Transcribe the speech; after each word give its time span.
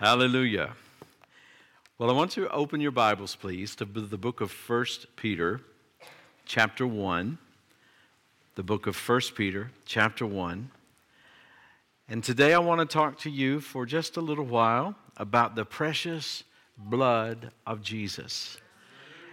Hallelujah. 0.00 0.76
Well, 1.98 2.08
I 2.08 2.12
want 2.12 2.36
you 2.36 2.44
to 2.44 2.52
open 2.52 2.80
your 2.80 2.92
Bibles, 2.92 3.34
please, 3.34 3.74
to 3.74 3.84
the 3.84 4.16
book 4.16 4.40
of 4.40 4.52
1 4.52 4.84
Peter, 5.16 5.60
chapter 6.46 6.86
1. 6.86 7.36
The 8.54 8.62
book 8.62 8.86
of 8.86 8.96
1 8.96 9.20
Peter, 9.34 9.72
chapter 9.86 10.24
1. 10.24 10.70
And 12.08 12.22
today 12.22 12.54
I 12.54 12.60
want 12.60 12.80
to 12.80 12.86
talk 12.86 13.18
to 13.22 13.30
you 13.30 13.58
for 13.58 13.86
just 13.86 14.16
a 14.16 14.20
little 14.20 14.44
while 14.44 14.94
about 15.16 15.56
the 15.56 15.64
precious 15.64 16.44
blood 16.76 17.50
of 17.66 17.82
Jesus. 17.82 18.56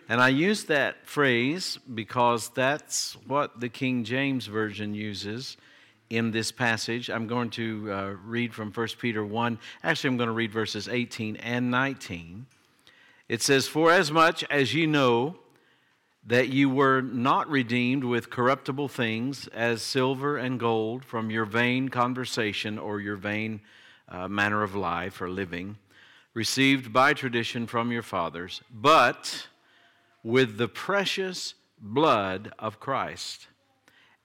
And 0.09 0.19
I 0.19 0.29
use 0.29 0.63
that 0.63 1.05
phrase 1.05 1.77
because 1.93 2.49
that's 2.49 3.15
what 3.27 3.59
the 3.59 3.69
King 3.69 4.03
James 4.03 4.47
Version 4.47 4.95
uses 4.95 5.57
in 6.09 6.31
this 6.31 6.51
passage. 6.51 7.09
I'm 7.09 7.27
going 7.27 7.49
to 7.51 7.91
uh, 7.91 8.15
read 8.25 8.53
from 8.53 8.71
1 8.71 8.87
Peter 8.99 9.25
1. 9.25 9.59
Actually, 9.83 10.09
I'm 10.09 10.17
going 10.17 10.27
to 10.27 10.33
read 10.33 10.51
verses 10.51 10.87
18 10.87 11.37
and 11.37 11.71
19. 11.71 12.45
It 13.27 13.41
says, 13.41 13.67
For 13.67 13.91
as 13.91 14.11
much 14.11 14.43
as 14.49 14.73
ye 14.73 14.85
know 14.85 15.37
that 16.27 16.49
you 16.49 16.69
were 16.69 17.01
not 17.01 17.49
redeemed 17.49 18.03
with 18.03 18.29
corruptible 18.29 18.87
things 18.87 19.47
as 19.49 19.81
silver 19.81 20.37
and 20.37 20.59
gold 20.59 21.05
from 21.05 21.29
your 21.29 21.45
vain 21.45 21.89
conversation 21.89 22.79
or 22.79 22.99
your 22.99 23.15
vain 23.15 23.61
uh, 24.09 24.27
manner 24.27 24.63
of 24.63 24.75
life 24.75 25.21
or 25.21 25.29
living, 25.29 25.77
received 26.33 26.91
by 26.91 27.13
tradition 27.13 27.67
from 27.67 27.91
your 27.91 28.01
fathers, 28.01 28.61
but 28.71 29.47
with 30.23 30.57
the 30.57 30.67
precious 30.67 31.53
blood 31.79 32.51
of 32.57 32.79
Christ, 32.79 33.47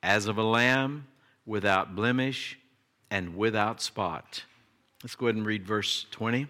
as 0.03 0.27
of 0.27 0.39
a 0.39 0.43
lamb 0.43 1.07
without 1.47 1.95
blemish, 1.95 2.59
and 3.11 3.37
without 3.37 3.81
spot. 3.81 4.45
Let's 5.03 5.15
go 5.15 5.27
ahead 5.27 5.37
and 5.37 5.47
read 5.47 5.67
verse 5.67 6.07
20. 6.11 6.47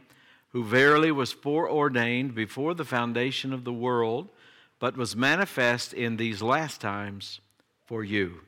Who 0.50 0.64
verily 0.64 1.12
was 1.12 1.32
foreordained 1.32 2.34
before 2.34 2.74
the 2.74 2.84
foundation 2.84 3.52
of 3.52 3.64
the 3.64 3.72
world, 3.72 4.28
but 4.80 4.96
was 4.96 5.14
manifest 5.14 5.92
in 5.92 6.16
these 6.16 6.42
last 6.42 6.80
times 6.80 7.40
for 7.86 8.02
you. 8.02 8.40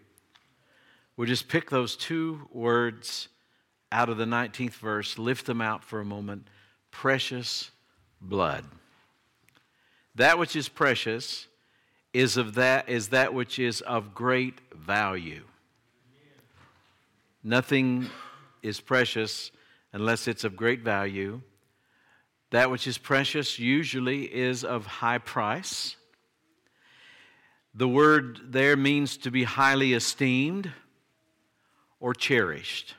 We'll 1.16 1.28
just 1.28 1.48
pick 1.48 1.70
those 1.70 1.94
two 1.94 2.48
words 2.52 3.28
out 3.92 4.08
of 4.08 4.16
the 4.16 4.24
19th 4.24 4.74
verse, 4.74 5.18
lift 5.18 5.46
them 5.46 5.60
out 5.60 5.84
for 5.84 6.00
a 6.00 6.04
moment. 6.04 6.48
Precious 6.90 7.70
blood. 8.20 8.64
That 10.14 10.38
which 10.38 10.56
is 10.56 10.68
precious 10.68 11.46
is 12.12 12.36
of 12.36 12.54
that 12.54 12.88
is 12.88 13.08
that 13.08 13.32
which 13.32 13.58
is 13.58 13.80
of 13.82 14.14
great 14.14 14.58
value. 14.74 15.44
Nothing 17.44 18.08
is 18.62 18.80
precious 18.80 19.50
unless 19.92 20.28
it's 20.28 20.44
of 20.44 20.56
great 20.56 20.82
value. 20.82 21.40
That 22.50 22.70
which 22.70 22.86
is 22.86 22.98
precious 22.98 23.58
usually 23.58 24.24
is 24.32 24.64
of 24.64 24.86
high 24.86 25.18
price. 25.18 25.96
The 27.74 27.88
word 27.88 28.40
there 28.52 28.76
means 28.76 29.16
to 29.18 29.30
be 29.30 29.44
highly 29.44 29.94
esteemed 29.94 30.70
or 31.98 32.14
cherished. 32.14 32.94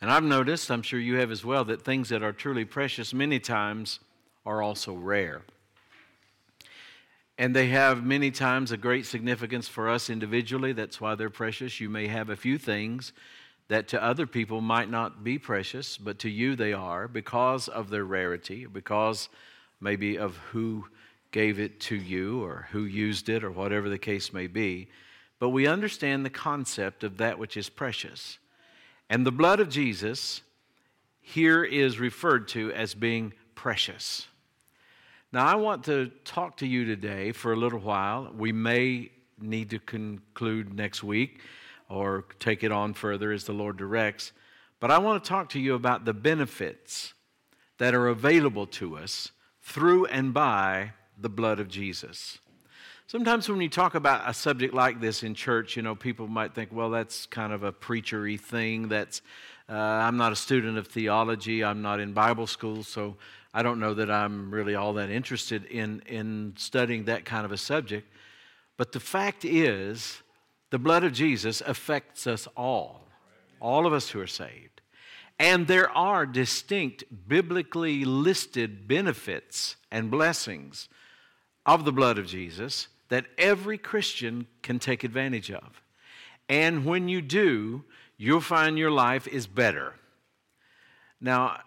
And 0.00 0.10
I've 0.10 0.24
noticed, 0.24 0.70
I'm 0.70 0.82
sure 0.82 1.00
you 1.00 1.16
have 1.16 1.30
as 1.30 1.44
well, 1.44 1.64
that 1.66 1.82
things 1.82 2.08
that 2.08 2.22
are 2.22 2.32
truly 2.32 2.64
precious 2.64 3.14
many 3.14 3.38
times 3.38 4.00
are 4.44 4.62
also 4.62 4.94
rare. 4.94 5.42
And 7.38 7.54
they 7.54 7.68
have 7.68 8.02
many 8.04 8.30
times 8.30 8.72
a 8.72 8.76
great 8.76 9.04
significance 9.04 9.68
for 9.68 9.90
us 9.90 10.08
individually. 10.08 10.72
That's 10.72 11.00
why 11.00 11.14
they're 11.14 11.28
precious. 11.28 11.80
You 11.80 11.90
may 11.90 12.06
have 12.06 12.30
a 12.30 12.36
few 12.36 12.56
things 12.56 13.12
that 13.68 13.88
to 13.88 14.02
other 14.02 14.26
people 14.26 14.60
might 14.60 14.90
not 14.90 15.24
be 15.24 15.38
precious, 15.38 15.98
but 15.98 16.18
to 16.20 16.30
you 16.30 16.56
they 16.56 16.72
are 16.72 17.08
because 17.08 17.68
of 17.68 17.90
their 17.90 18.04
rarity, 18.04 18.64
because 18.64 19.28
maybe 19.80 20.16
of 20.16 20.36
who 20.52 20.86
gave 21.30 21.58
it 21.58 21.80
to 21.80 21.96
you 21.96 22.42
or 22.42 22.68
who 22.70 22.84
used 22.84 23.28
it 23.28 23.44
or 23.44 23.50
whatever 23.50 23.88
the 23.88 23.98
case 23.98 24.32
may 24.32 24.46
be. 24.46 24.88
But 25.38 25.50
we 25.50 25.66
understand 25.66 26.24
the 26.24 26.30
concept 26.30 27.04
of 27.04 27.18
that 27.18 27.38
which 27.38 27.56
is 27.56 27.68
precious. 27.68 28.38
And 29.10 29.26
the 29.26 29.32
blood 29.32 29.60
of 29.60 29.68
Jesus 29.68 30.40
here 31.20 31.64
is 31.64 31.98
referred 31.98 32.48
to 32.48 32.72
as 32.72 32.94
being 32.94 33.34
precious. 33.54 34.26
Now, 35.32 35.44
I 35.44 35.56
want 35.56 35.84
to 35.84 36.10
talk 36.24 36.58
to 36.58 36.66
you 36.66 36.84
today 36.84 37.32
for 37.32 37.52
a 37.52 37.56
little 37.56 37.80
while. 37.80 38.32
We 38.36 38.52
may 38.52 39.10
need 39.40 39.70
to 39.70 39.80
conclude 39.80 40.72
next 40.72 41.02
week 41.02 41.40
or 41.88 42.24
take 42.38 42.62
it 42.62 42.70
on 42.70 42.94
further 42.94 43.32
as 43.32 43.44
the 43.44 43.52
Lord 43.52 43.76
directs. 43.76 44.32
But 44.78 44.92
I 44.92 44.98
want 44.98 45.22
to 45.22 45.28
talk 45.28 45.48
to 45.50 45.60
you 45.60 45.74
about 45.74 46.04
the 46.04 46.14
benefits 46.14 47.12
that 47.78 47.92
are 47.92 48.06
available 48.06 48.66
to 48.66 48.96
us 48.96 49.32
through 49.62 50.06
and 50.06 50.32
by 50.32 50.92
the 51.18 51.28
blood 51.28 51.58
of 51.58 51.68
Jesus. 51.68 52.38
Sometimes 53.08 53.48
when 53.48 53.60
you 53.60 53.68
talk 53.68 53.94
about 53.94 54.28
a 54.28 54.34
subject 54.34 54.74
like 54.74 55.00
this 55.00 55.22
in 55.22 55.34
church, 55.34 55.76
you 55.76 55.82
know, 55.82 55.94
people 55.94 56.28
might 56.28 56.54
think, 56.54 56.72
well, 56.72 56.90
that's 56.90 57.26
kind 57.26 57.52
of 57.52 57.62
a 57.62 57.72
preachery 57.72 58.38
thing. 58.38 58.88
That's 58.88 59.22
uh, 59.68 59.74
I'm 59.74 60.16
not 60.16 60.30
a 60.30 60.36
student 60.36 60.78
of 60.78 60.86
theology. 60.86 61.64
I'm 61.64 61.82
not 61.82 61.98
in 61.98 62.12
Bible 62.12 62.46
school, 62.46 62.84
so 62.84 63.16
I 63.56 63.62
don't 63.62 63.80
know 63.80 63.94
that 63.94 64.10
I'm 64.10 64.50
really 64.50 64.74
all 64.74 64.92
that 64.92 65.08
interested 65.08 65.64
in, 65.64 66.02
in 66.06 66.52
studying 66.58 67.06
that 67.06 67.24
kind 67.24 67.46
of 67.46 67.52
a 67.52 67.56
subject. 67.56 68.06
But 68.76 68.92
the 68.92 69.00
fact 69.00 69.46
is, 69.46 70.20
the 70.68 70.78
blood 70.78 71.04
of 71.04 71.14
Jesus 71.14 71.62
affects 71.62 72.26
us 72.26 72.46
all, 72.54 73.08
all 73.58 73.86
of 73.86 73.94
us 73.94 74.10
who 74.10 74.20
are 74.20 74.26
saved. 74.26 74.82
And 75.38 75.66
there 75.66 75.88
are 75.88 76.26
distinct 76.26 77.04
biblically 77.28 78.04
listed 78.04 78.86
benefits 78.86 79.76
and 79.90 80.10
blessings 80.10 80.90
of 81.64 81.86
the 81.86 81.92
blood 81.92 82.18
of 82.18 82.26
Jesus 82.26 82.88
that 83.08 83.24
every 83.38 83.78
Christian 83.78 84.48
can 84.60 84.78
take 84.78 85.02
advantage 85.02 85.50
of. 85.50 85.80
And 86.50 86.84
when 86.84 87.08
you 87.08 87.22
do, 87.22 87.84
you'll 88.18 88.42
find 88.42 88.78
your 88.78 88.90
life 88.90 89.26
is 89.26 89.46
better. 89.46 89.94
Now, 91.22 91.60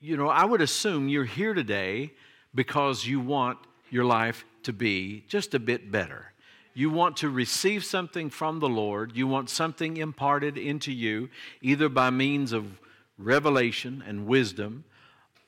you 0.00 0.16
know, 0.16 0.28
I 0.28 0.44
would 0.44 0.62
assume 0.62 1.08
you're 1.08 1.24
here 1.24 1.52
today 1.52 2.12
because 2.54 3.06
you 3.06 3.20
want 3.20 3.58
your 3.90 4.04
life 4.04 4.44
to 4.62 4.72
be 4.72 5.24
just 5.28 5.54
a 5.54 5.58
bit 5.58 5.90
better. 5.90 6.32
You 6.72 6.88
want 6.88 7.18
to 7.18 7.28
receive 7.28 7.84
something 7.84 8.30
from 8.30 8.60
the 8.60 8.68
Lord. 8.68 9.14
You 9.14 9.26
want 9.26 9.50
something 9.50 9.98
imparted 9.98 10.56
into 10.56 10.92
you, 10.92 11.28
either 11.60 11.88
by 11.88 12.10
means 12.10 12.52
of 12.52 12.80
revelation 13.18 14.02
and 14.06 14.26
wisdom, 14.26 14.84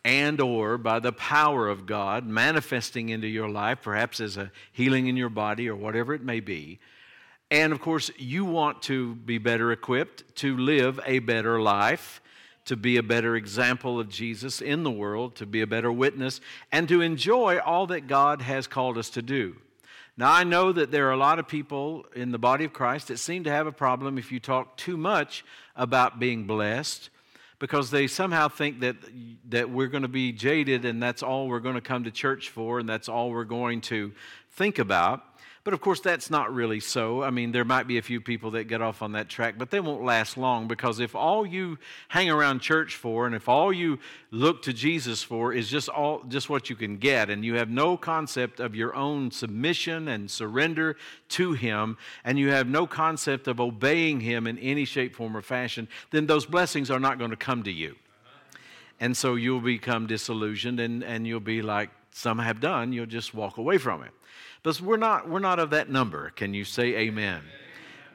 and 0.04 0.40
or 0.40 0.76
by 0.76 0.98
the 0.98 1.12
power 1.12 1.68
of 1.68 1.86
God 1.86 2.26
manifesting 2.26 3.08
into 3.08 3.28
your 3.28 3.48
life, 3.48 3.78
perhaps 3.82 4.20
as 4.20 4.36
a 4.36 4.50
healing 4.72 5.06
in 5.06 5.16
your 5.16 5.30
body 5.30 5.68
or 5.68 5.76
whatever 5.76 6.12
it 6.12 6.22
may 6.22 6.40
be. 6.40 6.80
And 7.50 7.72
of 7.72 7.80
course, 7.80 8.10
you 8.18 8.44
want 8.44 8.82
to 8.82 9.14
be 9.14 9.38
better 9.38 9.72
equipped 9.72 10.36
to 10.36 10.56
live 10.56 10.98
a 11.06 11.20
better 11.20 11.60
life 11.60 12.21
to 12.64 12.76
be 12.76 12.96
a 12.96 13.02
better 13.02 13.36
example 13.36 13.98
of 13.98 14.08
Jesus 14.08 14.60
in 14.60 14.82
the 14.82 14.90
world, 14.90 15.34
to 15.36 15.46
be 15.46 15.60
a 15.60 15.66
better 15.66 15.90
witness, 15.90 16.40
and 16.70 16.88
to 16.88 17.00
enjoy 17.00 17.58
all 17.58 17.86
that 17.88 18.06
God 18.06 18.42
has 18.42 18.66
called 18.66 18.96
us 18.98 19.10
to 19.10 19.22
do. 19.22 19.56
Now, 20.16 20.30
I 20.30 20.44
know 20.44 20.72
that 20.72 20.90
there 20.90 21.08
are 21.08 21.12
a 21.12 21.16
lot 21.16 21.38
of 21.38 21.48
people 21.48 22.06
in 22.14 22.32
the 22.32 22.38
body 22.38 22.64
of 22.64 22.72
Christ 22.72 23.08
that 23.08 23.18
seem 23.18 23.44
to 23.44 23.50
have 23.50 23.66
a 23.66 23.72
problem 23.72 24.18
if 24.18 24.30
you 24.30 24.40
talk 24.40 24.76
too 24.76 24.96
much 24.96 25.44
about 25.74 26.18
being 26.18 26.44
blessed 26.44 27.08
because 27.58 27.90
they 27.90 28.06
somehow 28.06 28.48
think 28.48 28.80
that, 28.80 28.96
that 29.48 29.70
we're 29.70 29.86
going 29.86 30.02
to 30.02 30.08
be 30.08 30.32
jaded 30.32 30.84
and 30.84 31.02
that's 31.02 31.22
all 31.22 31.48
we're 31.48 31.60
going 31.60 31.76
to 31.76 31.80
come 31.80 32.04
to 32.04 32.10
church 32.10 32.50
for 32.50 32.78
and 32.78 32.88
that's 32.88 33.08
all 33.08 33.30
we're 33.30 33.44
going 33.44 33.80
to 33.80 34.12
think 34.50 34.78
about. 34.78 35.24
But 35.64 35.74
of 35.74 35.80
course, 35.80 36.00
that's 36.00 36.28
not 36.28 36.52
really 36.52 36.80
so. 36.80 37.22
I 37.22 37.30
mean, 37.30 37.52
there 37.52 37.64
might 37.64 37.86
be 37.86 37.96
a 37.96 38.02
few 38.02 38.20
people 38.20 38.50
that 38.52 38.64
get 38.64 38.82
off 38.82 39.00
on 39.00 39.12
that 39.12 39.28
track, 39.28 39.54
but 39.58 39.70
they 39.70 39.78
won't 39.78 40.02
last 40.02 40.36
long 40.36 40.66
because 40.66 40.98
if 40.98 41.14
all 41.14 41.46
you 41.46 41.78
hang 42.08 42.28
around 42.30 42.60
church 42.60 42.96
for 42.96 43.26
and 43.26 43.34
if 43.34 43.48
all 43.48 43.72
you 43.72 44.00
look 44.32 44.62
to 44.62 44.72
Jesus 44.72 45.22
for 45.22 45.52
is 45.52 45.70
just 45.70 45.88
all 45.88 46.24
just 46.26 46.50
what 46.50 46.68
you 46.68 46.74
can 46.74 46.96
get 46.96 47.30
and 47.30 47.44
you 47.44 47.54
have 47.54 47.70
no 47.70 47.96
concept 47.96 48.58
of 48.58 48.74
your 48.74 48.92
own 48.96 49.30
submission 49.30 50.08
and 50.08 50.28
surrender 50.28 50.96
to 51.28 51.52
him 51.52 51.96
and 52.24 52.40
you 52.40 52.50
have 52.50 52.66
no 52.66 52.84
concept 52.84 53.46
of 53.46 53.60
obeying 53.60 54.18
him 54.18 54.48
in 54.48 54.58
any 54.58 54.84
shape 54.84 55.14
form 55.14 55.36
or 55.36 55.42
fashion, 55.42 55.86
then 56.10 56.26
those 56.26 56.44
blessings 56.44 56.90
are 56.90 57.00
not 57.00 57.18
going 57.18 57.30
to 57.30 57.36
come 57.36 57.62
to 57.62 57.72
you. 57.72 57.94
And 58.98 59.16
so 59.16 59.36
you'll 59.36 59.60
become 59.60 60.08
disillusioned 60.08 60.80
and, 60.80 61.04
and 61.04 61.24
you'll 61.24 61.38
be 61.38 61.62
like 61.62 61.90
some 62.10 62.40
have 62.40 62.60
done, 62.60 62.92
you'll 62.92 63.06
just 63.06 63.32
walk 63.32 63.58
away 63.58 63.78
from 63.78 64.02
it. 64.02 64.10
But 64.62 64.80
we're 64.80 64.96
not, 64.96 65.28
we're 65.28 65.40
not 65.40 65.58
of 65.58 65.70
that 65.70 65.90
number. 65.90 66.30
Can 66.30 66.54
you 66.54 66.64
say 66.64 66.96
amen? 66.96 67.42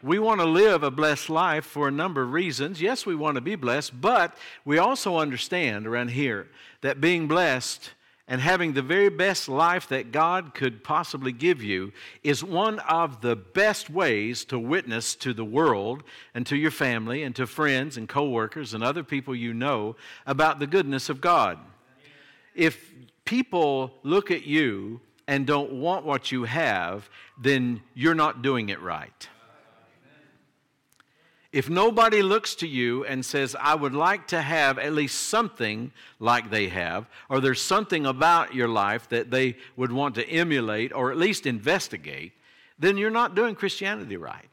We 0.03 0.19
want 0.19 0.39
to 0.39 0.45
live 0.45 0.83
a 0.83 0.91
blessed 0.91 1.29
life 1.29 1.65
for 1.65 1.87
a 1.87 1.91
number 1.91 2.21
of 2.21 2.31
reasons. 2.31 2.81
Yes, 2.81 3.05
we 3.05 3.15
want 3.15 3.35
to 3.35 3.41
be 3.41 3.55
blessed, 3.55 3.99
but 3.99 4.37
we 4.63 4.77
also 4.77 5.17
understand 5.17 5.87
around 5.87 6.11
here 6.11 6.47
that 6.81 7.01
being 7.01 7.27
blessed 7.27 7.91
and 8.27 8.39
having 8.41 8.73
the 8.73 8.81
very 8.81 9.09
best 9.09 9.49
life 9.49 9.87
that 9.87 10.11
God 10.11 10.53
could 10.53 10.83
possibly 10.83 11.31
give 11.31 11.63
you 11.63 11.93
is 12.23 12.43
one 12.43 12.79
of 12.79 13.21
the 13.21 13.35
best 13.35 13.89
ways 13.89 14.45
to 14.45 14.59
witness 14.59 15.15
to 15.15 15.33
the 15.33 15.45
world 15.45 16.03
and 16.33 16.45
to 16.47 16.57
your 16.57 16.71
family 16.71 17.23
and 17.23 17.35
to 17.37 17.47
friends 17.47 17.97
and 17.97 18.07
coworkers 18.07 18.73
and 18.73 18.83
other 18.83 19.03
people 19.03 19.33
you 19.33 19.53
know 19.53 19.95
about 20.25 20.59
the 20.59 20.67
goodness 20.67 21.09
of 21.09 21.21
God. 21.21 21.57
If 22.53 22.93
people 23.25 23.93
look 24.03 24.29
at 24.29 24.45
you 24.45 24.99
and 25.27 25.45
don't 25.45 25.73
want 25.73 26.05
what 26.05 26.31
you 26.31 26.45
have, 26.45 27.09
then 27.37 27.81
you're 27.93 28.15
not 28.15 28.41
doing 28.41 28.69
it 28.69 28.81
right. 28.81 29.27
If 31.51 31.69
nobody 31.69 32.21
looks 32.21 32.55
to 32.55 32.67
you 32.67 33.05
and 33.05 33.25
says, 33.25 33.55
I 33.59 33.73
would 33.73 33.93
like 33.93 34.27
to 34.27 34.41
have 34.41 34.77
at 34.77 34.93
least 34.93 35.27
something 35.29 35.91
like 36.19 36.49
they 36.49 36.67
have, 36.67 37.07
or 37.29 37.39
there's 37.39 37.61
something 37.61 38.05
about 38.05 38.53
your 38.53 38.67
life 38.67 39.09
that 39.09 39.31
they 39.31 39.55
would 39.75 39.91
want 39.91 40.15
to 40.15 40.29
emulate 40.29 40.93
or 40.93 41.09
at 41.09 41.17
least 41.17 41.45
investigate, 41.45 42.33
then 42.77 42.97
you're 42.97 43.09
not 43.09 43.33
doing 43.33 43.55
Christianity 43.55 44.17
right. 44.17 44.49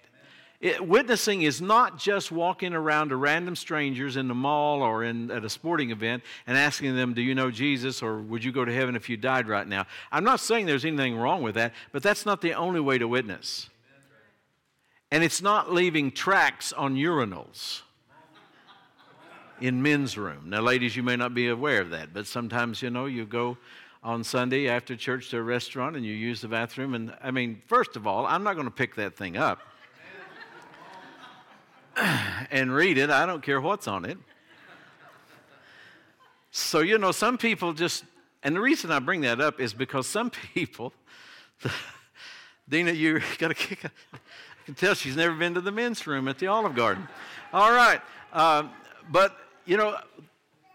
It, 0.65 0.89
witnessing 0.89 1.43
is 1.43 1.61
not 1.61 1.99
just 1.99 2.33
walking 2.33 2.73
around 2.73 3.11
to 3.11 3.17
random 3.17 3.55
strangers 3.55 4.17
in 4.17 4.29
the 4.29 4.35
mall 4.35 4.81
or 4.81 5.05
in, 5.05 5.31
at 5.31 5.45
a 5.45 5.51
sporting 5.51 5.91
event 5.91 6.23
and 6.47 6.57
asking 6.57 6.97
them, 6.97 7.13
Do 7.13 7.21
you 7.21 7.35
know 7.35 7.51
Jesus 7.51 8.03
or 8.03 8.23
would 8.23 8.43
you 8.43 8.51
go 8.51 8.65
to 8.65 8.73
heaven 8.73 8.97
if 8.97 9.11
you 9.11 9.19
died 9.19 9.47
right 9.47 9.69
now? 9.69 9.85
I'm 10.11 10.25
not 10.25 10.41
saying 10.41 10.65
there's 10.65 10.87
anything 10.87 11.19
wrong 11.19 11.43
with 11.43 11.57
that, 11.57 11.75
but 11.93 12.03
that's 12.03 12.25
not 12.25 12.41
the 12.41 12.55
only 12.55 12.81
way 12.81 12.97
to 12.97 13.07
witness. 13.07 13.69
And 15.11 15.23
it's 15.23 15.43
not 15.43 15.71
leaving 15.71 16.11
tracks 16.11 16.73
on 16.73 16.97
urinals 16.97 17.83
in 19.61 19.83
men's 19.83 20.17
room. 20.17 20.45
Now, 20.49 20.63
ladies, 20.63 20.97
you 20.97 21.03
may 21.03 21.17
not 21.17 21.35
be 21.35 21.49
aware 21.49 21.83
of 21.83 21.91
that, 21.91 22.15
but 22.15 22.27
sometimes, 22.27 22.81
you 22.81 22.89
know, 22.89 23.05
you 23.05 23.27
go 23.27 23.59
on 24.03 24.25
Sunday 24.25 24.71
after 24.71 24.97
church 24.97 25.29
to 25.33 25.37
a 25.37 25.43
restaurant 25.43 25.95
and 25.95 26.07
you 26.07 26.15
use 26.15 26.41
the 26.41 26.49
bathroom. 26.49 26.95
And 26.95 27.15
I 27.23 27.33
mean, 27.33 27.61
first 27.67 27.97
of 27.97 28.07
all, 28.07 28.25
I'm 28.25 28.43
not 28.43 28.55
going 28.55 28.67
to 28.67 28.71
pick 28.71 28.95
that 28.95 29.15
thing 29.15 29.37
up 29.37 29.61
and 32.51 32.75
read 32.75 32.99
it. 32.99 33.11
I 33.11 33.27
don't 33.27 33.43
care 33.43 33.61
what's 33.61 33.89
on 33.89 34.05
it. 34.05 34.19
So, 36.51 36.81
you 36.81 36.99
know, 36.99 37.11
some 37.11 37.37
people 37.37 37.73
just, 37.73 38.05
and 38.43 38.55
the 38.55 38.61
reason 38.61 38.93
I 38.93 39.01
bring 39.01 39.23
that 39.23 39.41
up 39.41 39.61
is 39.61 39.75
because 39.75 40.07
some 40.07 40.31
people, 40.55 40.93
Dina, 42.69 42.93
you 42.93 43.21
got 43.39 43.49
to 43.49 43.55
kick. 43.55 43.85
I 43.85 44.19
can 44.65 44.75
tell 44.75 44.95
she's 44.95 45.17
never 45.17 45.35
been 45.35 45.55
to 45.55 45.61
the 45.61 45.73
men's 45.73 46.07
room 46.07 46.29
at 46.29 46.39
the 46.39 46.47
Olive 46.47 46.75
Garden. 46.75 47.09
All 47.53 47.73
right. 47.73 48.01
Uh, 48.33 48.69
but, 49.11 49.37
you 49.65 49.77
know, 49.77 49.97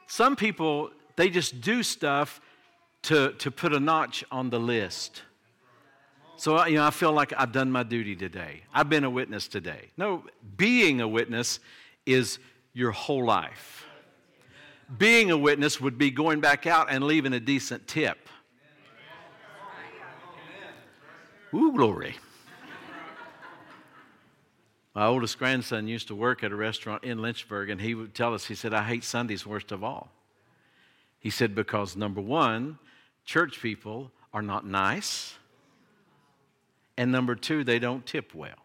some 0.08 0.36
people, 0.36 0.92
they 1.16 1.30
just 1.30 1.62
do 1.62 1.82
stuff 1.82 2.42
to, 3.04 3.32
to 3.34 3.50
put 3.50 3.74
a 3.74 3.80
notch 3.80 4.24
on 4.32 4.50
the 4.50 4.60
list. 4.60 5.24
So, 6.40 6.66
you 6.68 6.76
know, 6.76 6.86
I 6.86 6.92
feel 6.92 7.12
like 7.12 7.34
I've 7.36 7.52
done 7.52 7.70
my 7.70 7.84
duty 7.84 8.16
today. 8.16 8.62
I've 8.74 8.88
been 8.88 9.04
a 9.04 9.10
witness 9.10 9.50
today. 9.50 9.90
No, 9.98 10.24
being 10.56 11.02
a 11.02 11.08
witness 11.08 11.60
is 12.06 12.40
your 12.72 12.92
whole 12.92 13.26
life. 13.26 13.86
Being 14.98 15.32
a 15.32 15.38
witness 15.38 15.82
would 15.82 15.98
be 15.98 16.12
going 16.12 16.40
back 16.40 16.66
out 16.66 16.88
and 16.90 17.04
leaving 17.04 17.34
a 17.34 17.42
decent 17.42 17.90
tip. 17.90 18.30
Ooh, 21.54 21.74
glory. 21.74 22.16
My 24.96 25.08
oldest 25.08 25.38
grandson 25.38 25.90
used 25.90 26.08
to 26.08 26.16
work 26.16 26.42
at 26.42 26.54
a 26.54 26.56
restaurant 26.56 27.04
in 27.04 27.22
Lynchburg, 27.22 27.70
and 27.70 27.82
he 27.82 27.96
would 27.96 28.16
tell 28.16 28.34
us, 28.34 28.46
he 28.46 28.56
said, 28.56 28.74
I 28.74 28.84
hate 28.84 29.04
Sundays 29.04 29.46
worst 29.46 29.74
of 29.74 29.84
all. 29.84 30.10
He 31.20 31.32
said, 31.32 31.54
because 31.54 31.98
number 31.98 32.22
one, 32.22 32.80
church 33.26 33.62
people 33.62 34.10
are 34.34 34.42
not 34.42 34.66
nice, 34.66 35.36
and 37.00 37.14
number 37.14 37.34
two, 37.34 37.64
they 37.64 37.80
don't 37.80 38.06
tip 38.06 38.36
well. 38.36 38.60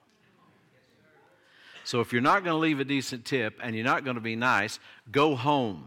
So 1.84 2.00
if 2.00 2.12
you're 2.12 2.20
not 2.20 2.42
going 2.42 2.54
to 2.54 2.58
leave 2.58 2.81
a 2.81 2.84
decent 2.84 3.25
tip 3.25 3.60
and 3.62 3.76
you're 3.76 3.84
not 3.84 4.02
going 4.02 4.16
to 4.16 4.20
be 4.20 4.34
nice, 4.34 4.81
go 5.12 5.36
home. 5.36 5.86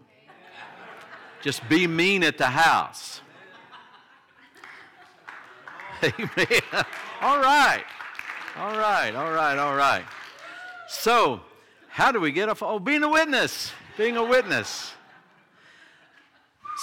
Just 1.41 1.67
be 1.67 1.87
mean 1.87 2.23
at 2.23 2.37
the 2.37 2.45
house. 2.45 3.19
Amen. 6.03 6.85
All 7.19 7.41
right. 7.41 7.83
All 8.55 8.77
right. 8.77 9.13
All 9.13 9.33
right. 9.33 9.57
All 9.57 9.75
right. 9.75 10.05
So, 10.87 11.41
how 11.89 12.13
do 12.13 12.21
we 12.21 12.31
get 12.31 12.47
off? 12.47 12.63
Oh, 12.63 12.79
being 12.79 13.03
a 13.03 13.09
witness. 13.09 13.73
Being 13.97 14.15
a 14.15 14.23
witness. 14.23 14.93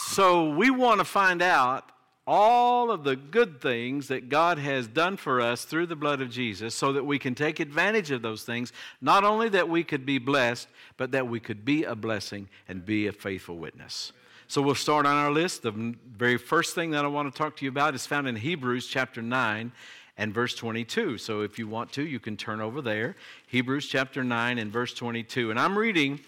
So, 0.08 0.50
we 0.50 0.69
want 0.69 1.00
to 1.00 1.06
find 1.06 1.40
out 1.40 1.90
all 2.26 2.91
of 2.91 3.05
the 3.05 3.17
good 3.17 3.61
things 3.61 4.09
that 4.09 4.29
God 4.29 4.59
has 4.59 4.87
done 4.87 5.17
for 5.17 5.41
us 5.41 5.65
through 5.65 5.87
the 5.87 5.97
blood 5.97 6.23
of 6.23 6.31
Jesus 6.31 6.75
so 6.75 6.93
that 6.93 7.05
we 7.05 7.19
can 7.19 7.35
take 7.35 7.61
advantage 7.61 8.11
of 8.11 8.23
those 8.23 8.44
things. 8.44 8.73
Not 9.00 9.25
only 9.25 9.50
that 9.50 9.69
we 9.69 9.85
could 9.85 10.06
be 10.06 10.19
blessed, 10.19 10.69
but 10.97 11.12
that 11.12 11.29
we 11.29 11.38
could 11.38 11.65
be 11.65 11.85
a 11.85 11.94
blessing 11.94 12.49
and 12.67 12.85
be 12.85 13.06
a 13.06 13.12
faithful 13.12 13.59
witness. 13.59 14.12
So 14.49 14.62
we'll 14.62 14.75
start 14.75 15.06
on 15.06 15.17
our 15.17 15.31
list. 15.31 15.62
The 15.62 15.94
very 16.17 16.38
first 16.38 16.75
thing 16.75 16.91
that 16.93 17.05
I 17.05 17.09
want 17.09 17.32
to 17.32 17.37
talk 17.37 17.56
to 17.56 17.65
you 17.65 17.71
about 17.71 17.94
is 17.94 18.06
found 18.06 18.27
in 18.27 18.37
Hebrews 18.37 18.87
chapter 18.87 19.20
9 19.20 19.73
and 20.17 20.32
verse 20.32 20.55
22. 20.55 21.19
So 21.19 21.43
if 21.43 21.59
you 21.59 21.67
want 21.69 21.93
to, 21.93 22.06
you 22.06 22.20
can 22.20 22.37
turn 22.37 22.61
over 22.61 22.81
there. 22.81 23.17
Hebrews 23.49 23.87
chapter 23.87 24.23
9 24.23 24.59
and 24.59 24.73
verse 24.73 24.94
22. 24.94 25.50
And 25.50 25.59
I'm 25.59 25.77
reading 25.77 26.20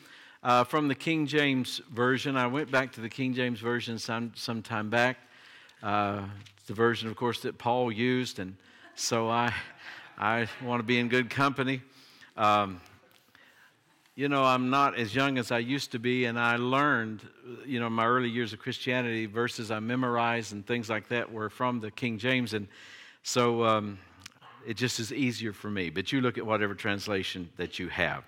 uh, 0.43 0.65
from 0.65 0.89
the 0.89 0.95
King 0.95 1.27
James 1.27 1.81
Version. 1.91 2.37
I 2.37 2.47
went 2.47 2.71
back 2.71 2.93
to 2.93 3.01
the 3.01 3.09
King 3.09 3.33
James 3.35 3.61
Version 3.61 3.99
some, 3.99 4.33
some 4.35 4.63
time 4.63 4.91
back. 4.91 5.19
Uh, 5.83 6.25
the 6.67 6.75
version, 6.75 7.09
of 7.09 7.17
course, 7.17 7.41
that 7.41 7.59
Paul 7.59 7.93
used. 7.93 8.39
And 8.39 8.57
so 8.95 9.29
I, 9.29 9.53
I 10.19 10.49
want 10.63 10.81
to 10.81 10.85
be 10.85 10.99
in 10.99 11.09
good 11.09 11.31
company. 11.31 11.83
Um, 12.37 12.81
you 14.15 14.29
know, 14.29 14.43
I'm 14.43 14.71
not 14.71 14.99
as 14.99 15.15
young 15.15 15.37
as 15.37 15.53
I 15.53 15.59
used 15.59 15.93
to 15.93 15.99
be, 15.99 16.25
and 16.25 16.39
I 16.39 16.57
learned, 16.57 17.21
you 17.67 17.79
know, 17.79 17.91
my 17.91 18.07
early 18.07 18.31
years 18.31 18.55
of 18.55 18.59
Christianity, 18.59 19.27
verses 19.27 19.71
I 19.71 19.81
memorized 19.81 20.55
and 20.55 20.67
things 20.67 20.89
like 20.89 21.09
that 21.09 21.31
were 21.31 21.51
from 21.51 21.81
the 21.81 21.91
King 21.91 22.17
James. 22.17 22.55
And 22.55 22.67
so 23.23 23.65
um, 23.65 23.99
it 24.67 24.79
just 24.79 24.99
is 24.99 25.13
easier 25.13 25.53
for 25.53 25.71
me. 25.71 25.91
But 25.91 26.13
you 26.13 26.23
look 26.23 26.39
at 26.39 26.47
whatever 26.47 26.75
translation 26.75 27.51
that 27.59 27.79
you 27.79 27.89
have. 27.89 28.25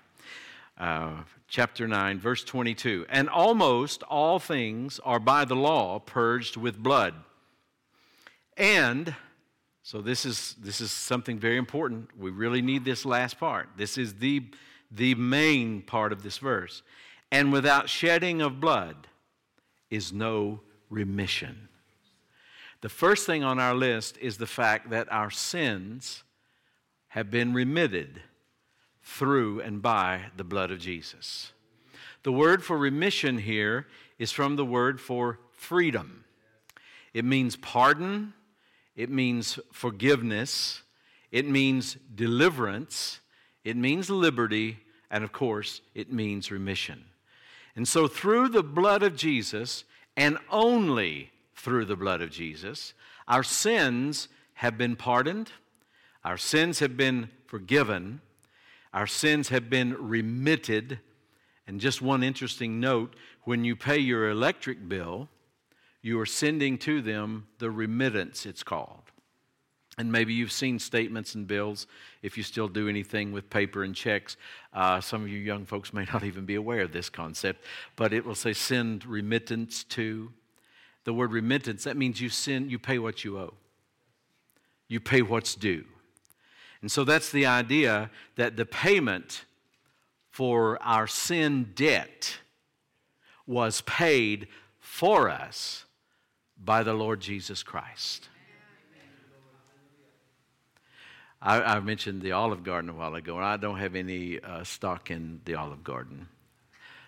Uh, 0.77 1.23
chapter 1.47 1.87
9, 1.87 2.19
verse 2.19 2.43
22. 2.43 3.07
And 3.09 3.27
almost 3.27 4.03
all 4.03 4.37
things 4.37 4.99
are 5.03 5.19
by 5.19 5.43
the 5.43 5.55
law 5.55 5.97
purged 5.97 6.55
with 6.55 6.77
blood. 6.77 7.15
And, 8.59 9.15
so 9.83 10.01
this 10.01 10.25
is, 10.25 10.55
this 10.61 10.81
is 10.81 10.91
something 10.91 11.39
very 11.39 11.57
important. 11.57 12.09
We 12.19 12.29
really 12.29 12.61
need 12.61 12.83
this 12.83 13.05
last 13.05 13.39
part. 13.39 13.69
This 13.77 13.97
is 13.97 14.15
the, 14.15 14.43
the 14.91 15.15
main 15.15 15.81
part 15.81 16.11
of 16.11 16.21
this 16.21 16.37
verse. 16.37 16.83
And 17.31 17.53
without 17.53 17.87
shedding 17.87 18.41
of 18.41 18.59
blood 18.59 19.07
is 19.89 20.11
no 20.11 20.59
remission. 20.89 21.69
The 22.81 22.89
first 22.89 23.25
thing 23.25 23.43
on 23.43 23.59
our 23.59 23.73
list 23.73 24.17
is 24.17 24.37
the 24.37 24.47
fact 24.47 24.89
that 24.89 25.11
our 25.11 25.31
sins 25.31 26.23
have 27.09 27.31
been 27.31 27.53
remitted 27.53 28.21
through 29.03 29.61
and 29.61 29.81
by 29.81 30.25
the 30.37 30.43
blood 30.43 30.69
of 30.69 30.79
Jesus. 30.79 31.53
The 32.23 32.31
word 32.31 32.63
for 32.63 32.77
remission 32.77 33.37
here 33.37 33.87
is 34.17 34.31
from 34.31 34.55
the 34.55 34.65
word 34.65 34.99
for 34.99 35.39
freedom. 35.53 36.25
It 37.13 37.25
means 37.25 37.55
pardon, 37.55 38.33
it 38.99 39.09
means 39.09 39.57
forgiveness, 39.71 40.83
it 41.31 41.47
means 41.47 41.97
deliverance, 42.13 43.19
it 43.63 43.77
means 43.77 44.09
liberty, 44.09 44.79
and 45.09 45.23
of 45.23 45.31
course, 45.31 45.81
it 45.95 46.11
means 46.11 46.51
remission. 46.51 47.05
And 47.75 47.87
so, 47.87 48.07
through 48.07 48.49
the 48.49 48.63
blood 48.63 49.03
of 49.03 49.15
Jesus, 49.15 49.83
and 50.19 50.37
only 50.51 51.31
through 51.55 51.85
the 51.85 51.95
blood 51.95 52.21
of 52.21 52.29
Jesus. 52.29 52.93
Our 53.25 53.41
sins 53.41 54.27
have 54.55 54.77
been 54.77 54.97
pardoned, 54.97 55.51
our 56.25 56.37
sins 56.37 56.79
have 56.79 56.97
been 56.97 57.29
forgiven, 57.45 58.19
our 58.93 59.07
sins 59.07 59.47
have 59.47 59.69
been 59.69 59.95
remitted. 59.97 60.99
And 61.67 61.79
just 61.79 62.01
one 62.01 62.21
interesting 62.21 62.81
note 62.81 63.15
when 63.43 63.63
you 63.63 63.77
pay 63.77 63.97
your 63.97 64.29
electric 64.29 64.89
bill, 64.89 65.29
you 66.01 66.19
are 66.19 66.25
sending 66.25 66.77
to 66.79 67.01
them 67.01 67.47
the 67.59 67.69
remittance, 67.69 68.45
it's 68.45 68.63
called. 68.63 69.03
And 69.97 70.11
maybe 70.11 70.33
you've 70.33 70.51
seen 70.51 70.79
statements 70.79 71.35
and 71.35 71.45
bills 71.45 71.85
if 72.21 72.37
you 72.37 72.43
still 72.43 72.69
do 72.69 72.87
anything 72.87 73.33
with 73.33 73.49
paper 73.49 73.83
and 73.83 73.93
checks. 73.93 74.37
Uh, 74.73 75.01
some 75.01 75.23
of 75.23 75.27
you 75.27 75.39
young 75.39 75.65
folks 75.65 75.93
may 75.93 76.05
not 76.13 76.23
even 76.23 76.45
be 76.45 76.55
aware 76.55 76.81
of 76.81 76.93
this 76.93 77.09
concept, 77.09 77.65
but 77.97 78.13
it 78.13 78.25
will 78.25 78.35
say 78.35 78.53
send 78.53 79.05
remittance 79.05 79.83
to 79.85 80.31
the 81.03 81.13
word 81.13 81.31
remittance, 81.31 81.85
that 81.85 81.97
means 81.97 82.21
you 82.21 82.29
send, 82.29 82.69
you 82.69 82.77
pay 82.77 82.99
what 82.99 83.23
you 83.23 83.39
owe. 83.39 83.53
You 84.87 84.99
pay 84.99 85.21
what's 85.21 85.55
due. 85.55 85.85
And 86.81 86.91
so 86.91 87.03
that's 87.03 87.31
the 87.31 87.45
idea 87.45 88.09
that 88.35 88.57
the 88.57 88.65
payment 88.65 89.45
for 90.29 90.81
our 90.83 91.07
sin 91.07 91.71
debt 91.75 92.37
was 93.47 93.81
paid 93.81 94.47
for 94.79 95.29
us 95.29 95.85
by 96.63 96.83
the 96.83 96.93
Lord 96.93 97.21
Jesus 97.21 97.63
Christ. 97.63 98.29
I, 101.41 101.61
I, 101.61 101.79
mentioned 101.79 102.21
the 102.21 102.33
Olive 102.33 102.63
Garden 102.63 102.89
a 102.89 102.93
while 102.93 103.15
ago, 103.15 103.37
and 103.37 103.45
I 103.45 103.55
don't 103.55 103.77
have 103.77 103.95
any 103.95 104.41
uh, 104.41 104.65
stock 104.65 105.09
in 105.09 105.39
the 105.45 105.55
Olive 105.55 105.85
Garden, 105.85 106.27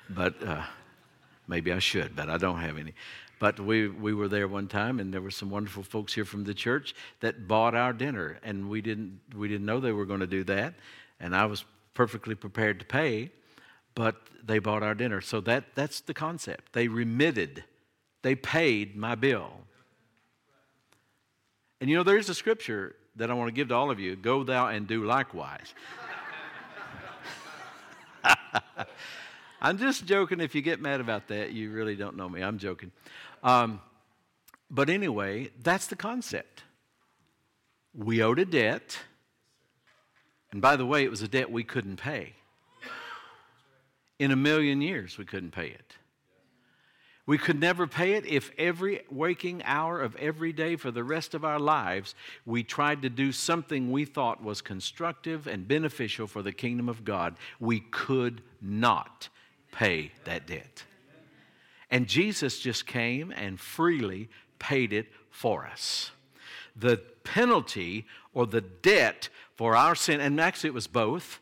but 0.09 0.41
uh, 0.41 0.63
maybe 1.49 1.73
I 1.73 1.79
should, 1.79 2.15
but 2.15 2.29
I 2.29 2.37
don't 2.37 2.59
have 2.59 2.77
any. 2.77 2.93
But 3.39 3.59
we, 3.59 3.89
we 3.89 4.13
were 4.13 4.29
there 4.29 4.47
one 4.47 4.67
time, 4.67 4.99
and 4.99 5.13
there 5.13 5.19
were 5.19 5.31
some 5.31 5.49
wonderful 5.49 5.83
folks 5.83 6.13
here 6.13 6.23
from 6.23 6.45
the 6.45 6.53
church 6.53 6.95
that 7.19 7.47
bought 7.47 7.75
our 7.75 7.91
dinner, 7.91 8.39
and 8.43 8.69
we 8.69 8.81
didn't, 8.81 9.19
we 9.35 9.49
didn't 9.49 9.65
know 9.65 9.79
they 9.79 9.91
were 9.91 10.05
going 10.05 10.19
to 10.21 10.27
do 10.27 10.43
that. 10.45 10.75
And 11.19 11.35
I 11.35 11.45
was 11.45 11.65
perfectly 11.93 12.35
prepared 12.35 12.79
to 12.79 12.85
pay, 12.85 13.31
but 13.95 14.15
they 14.43 14.59
bought 14.59 14.83
our 14.83 14.95
dinner. 14.95 15.19
So 15.19 15.41
that, 15.41 15.65
that's 15.75 16.01
the 16.01 16.13
concept. 16.13 16.73
They 16.73 16.87
remitted, 16.87 17.63
they 18.21 18.35
paid 18.35 18.95
my 18.95 19.15
bill. 19.15 19.51
And 21.79 21.89
you 21.89 21.97
know, 21.97 22.03
there's 22.03 22.29
a 22.29 22.35
scripture 22.35 22.95
that 23.15 23.31
I 23.31 23.33
want 23.33 23.47
to 23.49 23.51
give 23.51 23.69
to 23.69 23.75
all 23.75 23.91
of 23.91 23.99
you 23.99 24.15
go 24.15 24.43
thou 24.43 24.67
and 24.67 24.87
do 24.87 25.03
likewise. 25.03 25.73
I'm 29.61 29.77
just 29.77 30.05
joking. 30.05 30.39
If 30.39 30.55
you 30.55 30.61
get 30.61 30.79
mad 30.81 31.01
about 31.01 31.27
that, 31.27 31.51
you 31.51 31.71
really 31.71 31.95
don't 31.95 32.15
know 32.17 32.29
me. 32.29 32.41
I'm 32.41 32.57
joking. 32.57 32.91
Um, 33.43 33.81
but 34.69 34.89
anyway, 34.89 35.49
that's 35.61 35.87
the 35.87 35.95
concept. 35.95 36.63
We 37.95 38.23
owed 38.23 38.39
a 38.39 38.45
debt. 38.45 38.97
And 40.51 40.61
by 40.61 40.75
the 40.75 40.85
way, 40.85 41.03
it 41.03 41.09
was 41.09 41.21
a 41.21 41.27
debt 41.27 41.51
we 41.51 41.63
couldn't 41.63 41.97
pay. 41.97 42.33
In 44.19 44.31
a 44.31 44.35
million 44.35 44.81
years, 44.81 45.17
we 45.17 45.25
couldn't 45.25 45.51
pay 45.51 45.67
it. 45.67 45.95
We 47.31 47.37
could 47.37 47.61
never 47.61 47.87
pay 47.87 48.15
it 48.15 48.25
if 48.25 48.51
every 48.57 49.03
waking 49.09 49.63
hour 49.63 50.01
of 50.01 50.17
every 50.17 50.51
day 50.51 50.75
for 50.75 50.91
the 50.91 51.05
rest 51.05 51.33
of 51.33 51.45
our 51.45 51.59
lives 51.59 52.13
we 52.45 52.61
tried 52.61 53.03
to 53.03 53.09
do 53.09 53.31
something 53.31 53.89
we 53.89 54.03
thought 54.03 54.43
was 54.43 54.61
constructive 54.61 55.47
and 55.47 55.65
beneficial 55.65 56.27
for 56.27 56.41
the 56.41 56.51
kingdom 56.51 56.89
of 56.89 57.05
God. 57.05 57.37
We 57.57 57.79
could 57.79 58.41
not 58.61 59.29
pay 59.71 60.11
that 60.25 60.45
debt. 60.45 60.83
And 61.89 62.05
Jesus 62.05 62.59
just 62.59 62.85
came 62.85 63.31
and 63.31 63.57
freely 63.57 64.27
paid 64.59 64.91
it 64.91 65.07
for 65.29 65.65
us. 65.65 66.11
The 66.75 66.97
penalty 67.23 68.07
or 68.33 68.45
the 68.45 68.59
debt 68.59 69.29
for 69.55 69.77
our 69.77 69.95
sin, 69.95 70.19
and 70.19 70.37
actually 70.41 70.71
it 70.71 70.73
was 70.73 70.87
both, 70.87 71.39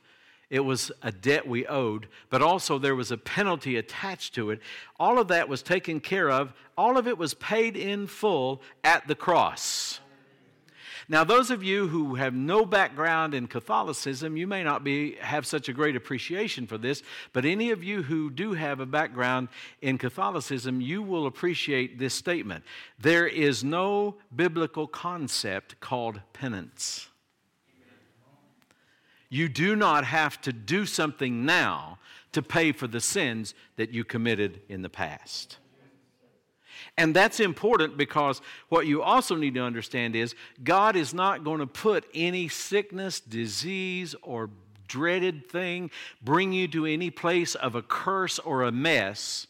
it 0.49 0.61
was 0.61 0.91
a 1.03 1.11
debt 1.11 1.47
we 1.47 1.67
owed, 1.67 2.07
but 2.29 2.41
also 2.41 2.79
there 2.79 2.95
was 2.95 3.11
a 3.11 3.17
penalty 3.17 3.77
attached 3.77 4.33
to 4.35 4.49
it. 4.49 4.59
All 4.99 5.19
of 5.19 5.27
that 5.27 5.47
was 5.47 5.61
taken 5.61 5.99
care 5.99 6.29
of. 6.29 6.53
All 6.77 6.97
of 6.97 7.07
it 7.07 7.17
was 7.17 7.33
paid 7.35 7.77
in 7.77 8.07
full 8.07 8.61
at 8.83 9.07
the 9.07 9.15
cross. 9.15 9.99
Now, 11.11 11.23
those 11.23 11.49
of 11.49 11.63
you 11.63 11.87
who 11.87 12.15
have 12.15 12.35
no 12.35 12.65
background 12.65 13.33
in 13.33 13.47
Catholicism, 13.47 14.37
you 14.37 14.45
may 14.45 14.63
not 14.63 14.83
be, 14.83 15.15
have 15.15 15.45
such 15.45 15.67
a 15.67 15.73
great 15.73 15.95
appreciation 15.95 16.67
for 16.67 16.77
this, 16.77 17.01
but 17.33 17.45
any 17.45 17.71
of 17.71 17.83
you 17.83 18.03
who 18.03 18.29
do 18.29 18.53
have 18.53 18.79
a 18.79 18.85
background 18.85 19.47
in 19.81 19.97
Catholicism, 19.97 20.81
you 20.81 21.01
will 21.01 21.25
appreciate 21.25 21.97
this 21.97 22.13
statement. 22.13 22.63
There 22.99 23.27
is 23.27 23.63
no 23.63 24.17
biblical 24.35 24.85
concept 24.85 25.79
called 25.79 26.21
penance. 26.31 27.08
You 29.29 29.47
do 29.47 29.75
not 29.75 30.05
have 30.05 30.41
to 30.41 30.51
do 30.51 30.85
something 30.85 31.45
now 31.45 31.99
to 32.31 32.41
pay 32.41 32.71
for 32.71 32.87
the 32.87 32.99
sins 32.99 33.53
that 33.75 33.91
you 33.91 34.03
committed 34.03 34.61
in 34.67 34.81
the 34.81 34.89
past. 34.89 35.57
And 36.97 37.15
that's 37.15 37.39
important 37.39 37.97
because 37.97 38.41
what 38.69 38.87
you 38.87 39.01
also 39.01 39.35
need 39.35 39.53
to 39.55 39.61
understand 39.61 40.15
is 40.15 40.35
God 40.63 40.95
is 40.95 41.13
not 41.13 41.43
going 41.43 41.59
to 41.59 41.67
put 41.67 42.05
any 42.13 42.47
sickness, 42.47 43.19
disease, 43.19 44.15
or 44.21 44.49
dreaded 44.87 45.47
thing, 45.47 45.91
bring 46.21 46.51
you 46.51 46.67
to 46.69 46.85
any 46.85 47.09
place 47.09 47.55
of 47.55 47.75
a 47.75 47.81
curse 47.81 48.39
or 48.39 48.63
a 48.63 48.71
mess 48.71 49.47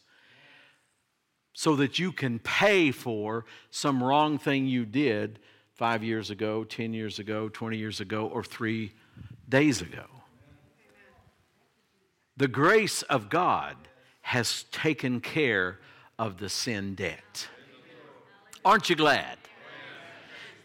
so 1.52 1.76
that 1.76 1.98
you 1.98 2.12
can 2.12 2.38
pay 2.38 2.90
for 2.90 3.44
some 3.70 4.02
wrong 4.02 4.38
thing 4.38 4.66
you 4.66 4.84
did 4.84 5.38
five 5.74 6.04
years 6.04 6.30
ago, 6.30 6.62
10 6.64 6.92
years 6.92 7.18
ago, 7.18 7.48
20 7.48 7.76
years 7.76 8.00
ago, 8.00 8.26
or 8.26 8.44
three 8.44 8.92
days 9.50 9.82
ago. 9.82 10.06
The 12.36 12.48
grace 12.48 13.02
of 13.02 13.28
God 13.28 13.76
has 14.22 14.62
taken 14.72 15.20
care 15.20 15.78
of 16.18 16.38
the 16.38 16.48
sin 16.48 16.94
debt. 16.94 17.48
Aren't 18.64 18.88
you 18.88 18.96
glad? 18.96 19.36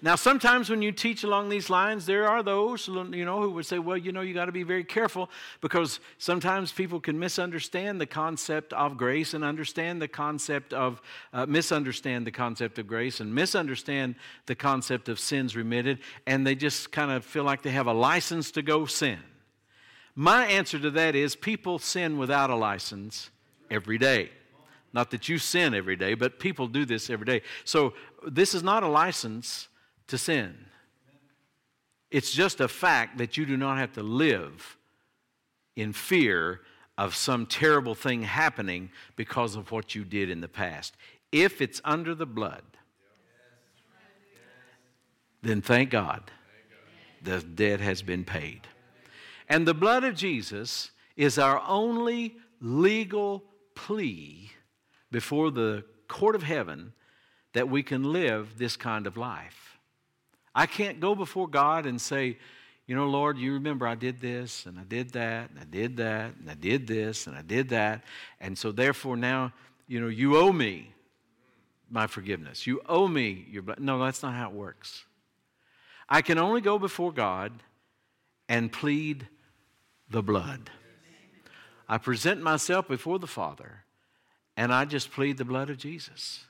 Now, 0.06 0.14
sometimes 0.14 0.70
when 0.70 0.84
you 0.84 0.92
teach 0.92 1.24
along 1.24 1.50
these 1.50 1.68
lines, 1.68 2.06
there 2.06 2.30
are 2.30 2.44
those, 2.44 2.88
you 2.88 3.26
know, 3.26 3.42
who 3.42 3.50
would 3.50 3.66
say, 3.66 3.80
well, 3.80 3.98
you 3.98 4.12
know, 4.12 4.22
you 4.22 4.36
got 4.36 4.46
to 4.46 4.52
be 4.52 4.62
very 4.62 4.84
careful 4.84 5.32
because 5.62 6.00
sometimes 6.20 6.72
people 6.72 7.00
can 7.00 7.18
misunderstand 7.18 8.00
the 8.00 8.06
concept 8.06 8.72
of 8.74 8.98
grace 8.98 9.34
and 9.34 9.44
understand 9.44 10.00
the 10.00 10.08
concept 10.08 10.74
of, 10.74 11.02
uh, 11.34 11.48
misunderstand 11.48 12.28
the 12.28 12.32
concept 12.32 12.78
of 12.78 12.86
grace 12.86 13.20
and 13.20 13.34
misunderstand 13.34 14.14
the 14.46 14.54
concept 14.54 15.10
of 15.10 15.20
sins 15.20 15.56
remitted, 15.56 15.98
and 16.28 16.46
they 16.46 16.54
just 16.54 16.92
kind 16.92 17.10
of 17.10 17.26
feel 17.26 17.44
like 17.44 17.64
they 17.64 17.72
have 17.72 17.88
a 17.88 17.94
license 17.94 18.52
to 18.52 18.62
go 18.62 18.86
sin. 18.86 19.18
My 20.14 20.46
answer 20.46 20.78
to 20.78 20.92
that 20.92 21.16
is 21.16 21.36
people 21.36 21.80
sin 21.80 22.20
without 22.20 22.52
a 22.52 22.56
license 22.56 23.32
every 23.72 23.98
day. 23.98 24.30
Not 24.94 25.10
that 25.10 25.28
you 25.30 25.40
sin 25.40 25.74
every 25.74 25.96
day, 25.96 26.14
but 26.14 26.38
people 26.38 26.68
do 26.68 26.86
this 26.86 27.10
every 27.10 27.26
day. 27.26 27.42
So 27.64 27.96
this 28.28 28.54
is 28.54 28.62
not 28.62 28.84
a 28.84 28.88
license 28.88 29.68
to 30.08 30.18
sin. 30.18 30.56
It's 32.12 32.32
just 32.32 32.62
a 32.62 32.68
fact 32.68 33.18
that 33.18 33.38
you 33.38 33.46
do 33.46 33.58
not 33.58 33.78
have 33.78 33.94
to 33.94 34.04
live 34.04 34.78
in 35.76 35.92
fear 35.92 36.62
of 36.98 37.16
some 37.16 37.46
terrible 37.46 37.96
thing 37.96 38.24
happening 38.24 38.90
because 39.16 39.56
of 39.56 39.72
what 39.72 39.96
you 39.96 40.06
did 40.06 40.30
in 40.30 40.42
the 40.42 40.48
past. 40.48 40.96
If 41.32 41.62
it's 41.62 41.82
under 41.84 42.16
the 42.16 42.26
blood, 42.26 42.64
then 45.42 45.62
thank 45.62 45.90
God 45.90 46.32
the 47.22 47.42
debt 47.42 47.82
has 47.82 48.02
been 48.02 48.24
paid. 48.24 48.62
And 49.50 49.68
the 49.68 49.74
blood 49.74 50.04
of 50.04 50.16
Jesus 50.16 50.92
is 51.16 51.38
our 51.38 51.62
only 51.68 52.38
legal 52.62 53.44
plea 53.76 54.52
before 55.12 55.52
the 55.52 55.84
court 56.08 56.36
of 56.36 56.44
heaven 56.44 56.94
that 57.54 57.70
we 57.70 57.84
can 57.84 58.12
live 58.12 58.58
this 58.58 58.76
kind 58.76 59.06
of 59.08 59.18
life. 59.18 59.75
I 60.56 60.66
can't 60.66 61.02
go 61.02 61.14
before 61.14 61.50
God 61.50 61.86
and 61.86 62.00
say, 62.00 62.38
you 62.88 62.96
know, 62.96 63.08
Lord, 63.08 63.38
you 63.38 63.54
remember 63.54 63.86
I 63.86 63.96
did 63.96 64.22
this 64.22 64.66
and 64.66 64.80
I 64.80 64.84
did 64.84 65.12
that 65.12 65.50
and 65.50 65.60
I 65.60 65.66
did 65.66 65.98
that 65.98 66.36
and 66.40 66.50
I 66.50 66.54
did 66.54 66.88
this 66.88 67.28
and 67.28 67.36
I 67.36 67.42
did 67.42 67.70
that. 67.70 68.04
And 68.40 68.58
so 68.58 68.72
therefore 68.72 69.18
now, 69.18 69.52
you 69.88 70.00
know, 70.00 70.08
you 70.08 70.38
owe 70.38 70.54
me 70.54 70.94
my 71.90 72.08
forgiveness. 72.08 72.66
You 72.66 72.82
owe 72.88 73.08
me 73.08 73.46
your 73.50 73.64
blood. 73.64 73.80
No, 73.80 74.00
that's 74.00 74.24
not 74.24 74.34
how 74.34 74.50
it 74.50 74.56
works. 74.56 75.04
I 76.08 76.22
can 76.22 76.38
only 76.38 76.62
go 76.62 76.80
before 76.80 77.12
God 77.12 77.52
and 78.48 78.72
plead 78.72 79.28
the 80.10 80.22
blood. 80.22 80.70
I 81.90 81.98
present 81.98 82.42
myself 82.42 82.88
before 82.88 83.20
the 83.20 83.28
Father 83.28 83.84
and 84.56 84.74
I 84.74 84.86
just 84.86 85.12
plead 85.12 85.38
the 85.38 85.46
blood 85.46 85.70
of 85.70 85.78
Jesus. 85.78 86.46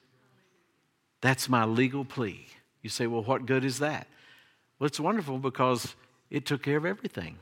That's 1.22 1.50
my 1.50 1.66
legal 1.66 2.06
plea. 2.06 2.48
You 2.86 2.90
say, 2.90 3.08
well, 3.08 3.24
what 3.24 3.48
good 3.48 3.66
is 3.66 3.80
that? 3.80 4.06
Well, 4.78 4.86
it's 4.86 5.00
wonderful 5.00 5.40
because 5.40 5.96
it 6.30 6.46
took 6.46 6.62
care 6.62 6.78
of 6.78 6.86
everything. 6.86 7.40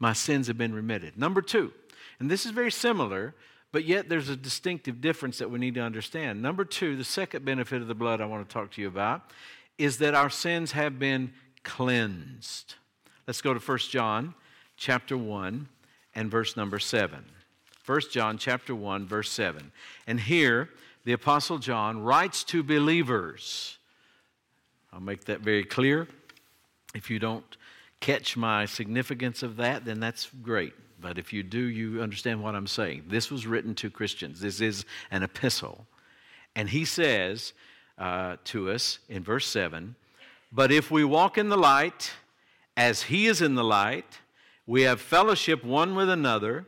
My 0.00 0.14
sins 0.14 0.48
have 0.48 0.58
been 0.58 0.74
remitted. 0.74 1.16
Number 1.16 1.40
two, 1.40 1.72
and 2.18 2.28
this 2.28 2.44
is 2.44 2.50
very 2.50 2.72
similar, 2.72 3.36
but 3.70 3.84
yet 3.84 4.08
there's 4.08 4.28
a 4.28 4.34
distinctive 4.34 5.00
difference 5.00 5.38
that 5.38 5.48
we 5.48 5.60
need 5.60 5.76
to 5.76 5.80
understand. 5.80 6.42
Number 6.42 6.64
two, 6.64 6.96
the 6.96 7.04
second 7.04 7.44
benefit 7.44 7.82
of 7.82 7.86
the 7.86 7.94
blood 7.94 8.20
I 8.20 8.24
want 8.24 8.48
to 8.48 8.52
talk 8.52 8.72
to 8.72 8.82
you 8.82 8.88
about 8.88 9.30
is 9.78 9.98
that 9.98 10.16
our 10.16 10.28
sins 10.28 10.72
have 10.72 10.98
been 10.98 11.32
cleansed. 11.62 12.74
Let's 13.28 13.40
go 13.40 13.54
to 13.54 13.60
1 13.60 13.78
John 13.78 14.34
chapter 14.76 15.16
1 15.16 15.68
and 16.16 16.28
verse 16.28 16.56
number 16.56 16.80
7. 16.80 17.24
1 17.86 18.00
John 18.10 18.38
chapter 18.38 18.74
1 18.74 19.06
verse 19.06 19.30
7. 19.30 19.70
And 20.08 20.18
here 20.18 20.68
the 21.04 21.12
apostle 21.12 21.58
John 21.58 22.02
writes 22.02 22.42
to 22.42 22.64
believers 22.64 23.76
I'll 24.92 25.00
make 25.00 25.24
that 25.24 25.40
very 25.40 25.64
clear. 25.64 26.08
If 26.94 27.10
you 27.10 27.18
don't 27.18 27.56
catch 28.00 28.36
my 28.36 28.66
significance 28.66 29.42
of 29.42 29.56
that, 29.56 29.84
then 29.84 30.00
that's 30.00 30.30
great. 30.42 30.74
But 31.00 31.18
if 31.18 31.32
you 31.32 31.42
do, 31.42 31.60
you 31.60 32.02
understand 32.02 32.42
what 32.42 32.54
I'm 32.54 32.66
saying. 32.66 33.04
This 33.08 33.30
was 33.30 33.46
written 33.46 33.74
to 33.76 33.90
Christians, 33.90 34.40
this 34.40 34.60
is 34.60 34.84
an 35.10 35.22
epistle. 35.22 35.86
And 36.56 36.68
he 36.68 36.84
says 36.84 37.52
uh, 37.98 38.36
to 38.44 38.70
us 38.70 38.98
in 39.08 39.22
verse 39.22 39.46
7 39.46 39.94
But 40.52 40.72
if 40.72 40.90
we 40.90 41.04
walk 41.04 41.38
in 41.38 41.48
the 41.48 41.56
light, 41.56 42.12
as 42.76 43.04
he 43.04 43.26
is 43.26 43.40
in 43.40 43.54
the 43.54 43.64
light, 43.64 44.18
we 44.66 44.82
have 44.82 45.00
fellowship 45.00 45.64
one 45.64 45.94
with 45.94 46.08
another, 46.08 46.66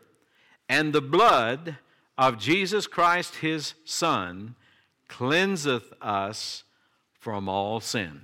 and 0.69 0.93
the 0.93 1.03
blood 1.03 1.79
of 2.17 2.39
Jesus 2.39 2.87
Christ, 2.87 3.37
his 3.37 3.75
Son, 3.85 4.55
cleanseth 5.09 5.93
us 6.01 6.65
from 7.23 7.49
all 7.49 7.79
sin. 7.79 8.21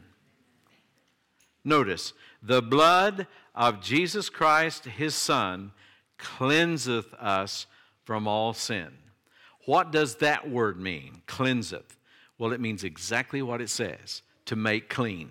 Notice, 1.64 2.12
the 2.42 2.60
blood 2.60 3.28
of 3.54 3.80
Jesus 3.80 4.28
Christ, 4.28 4.86
his 4.86 5.14
Son, 5.14 5.70
cleanseth 6.18 7.14
us 7.14 7.66
from 8.02 8.26
all 8.26 8.52
sin. 8.52 8.88
What 9.66 9.92
does 9.92 10.16
that 10.16 10.50
word 10.50 10.80
mean, 10.80 11.22
cleanseth? 11.28 11.96
Well, 12.38 12.52
it 12.52 12.60
means 12.60 12.82
exactly 12.82 13.40
what 13.40 13.60
it 13.60 13.70
says 13.70 14.22
to 14.46 14.56
make 14.56 14.88
clean, 14.88 15.30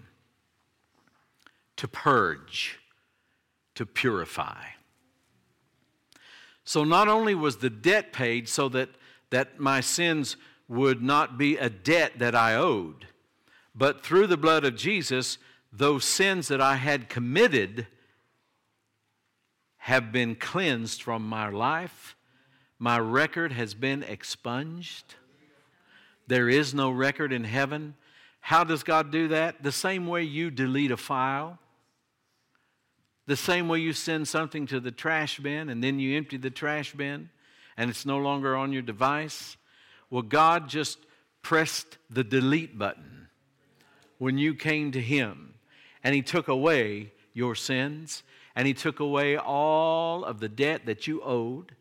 to 1.76 1.90
purge, 1.90 2.80
to 3.76 3.86
purify. 3.86 4.64
So 6.64 6.86
not 6.86 7.10
only 7.10 7.36
was 7.36 7.58
the 7.58 7.70
debt 7.70 8.14
paid 8.14 8.48
so 8.48 8.70
that, 8.70 8.92
that 9.30 9.60
my 9.60 9.82
sins 9.82 10.38
would 10.70 11.02
not 11.04 11.38
be 11.38 11.58
a 11.58 11.70
debt 11.70 12.14
that 12.20 12.34
I 12.34 12.56
owed, 12.56 13.08
but 13.78 14.04
through 14.04 14.28
the 14.28 14.38
blood 14.38 14.66
of 14.66 14.76
Jesus, 14.76 15.38
those 15.72 16.04
sins 16.04 16.48
that 16.48 16.62
I 16.62 16.76
had 16.76 17.10
committed 17.10 17.88
have 19.78 20.12
been 20.12 20.36
cleansed 20.36 21.04
from 21.04 21.28
my 21.28 21.50
life. 21.50 22.16
My 22.80 23.00
record 23.00 23.52
has 23.52 23.74
been 23.74 24.04
expunged. 24.04 25.16
There 26.28 26.50
is 26.50 26.74
no 26.74 26.92
record 26.92 27.32
in 27.32 27.44
heaven. 27.44 27.96
How 28.40 28.64
does 28.64 28.84
God 28.84 29.12
do 29.12 29.30
that? 29.30 29.64
The 29.64 29.72
same 29.72 30.08
way 30.08 30.24
you 30.24 30.52
delete 30.52 30.92
a 30.92 30.98
file 30.98 31.60
the 33.28 33.36
same 33.36 33.68
way 33.68 33.80
you 33.80 33.94
send 33.94 34.28
something 34.28 34.66
to 34.68 34.80
the 34.80 34.92
trash 34.92 35.38
bin 35.38 35.70
and 35.70 35.84
then 35.84 36.00
you 36.00 36.18
empty 36.18 36.38
the 36.38 36.50
trash 36.50 36.94
bin 36.94 37.30
and 37.76 37.90
it's 37.90 38.06
no 38.06 38.18
longer 38.18 38.56
on 38.56 38.74
your 38.74 38.82
device. 38.82 39.58
Well, 40.10 40.24
God 40.24 40.70
just 40.70 40.98
pressed 41.42 41.98
the 42.10 42.24
delete 42.24 42.80
button 42.80 43.27
when 44.18 44.38
you 44.38 44.54
came 44.54 44.92
to 44.92 45.02
Him 45.02 45.56
and 46.04 46.14
He 46.16 46.22
took 46.22 46.48
away 46.48 47.14
your 47.34 47.56
sins 47.56 48.24
and 48.56 48.68
He 48.68 48.74
took 48.74 49.00
away 49.00 49.38
all 49.38 50.24
of 50.24 50.40
the 50.40 50.50
debt 50.50 50.86
that 50.86 51.08
you 51.08 51.22
owed 51.22 51.76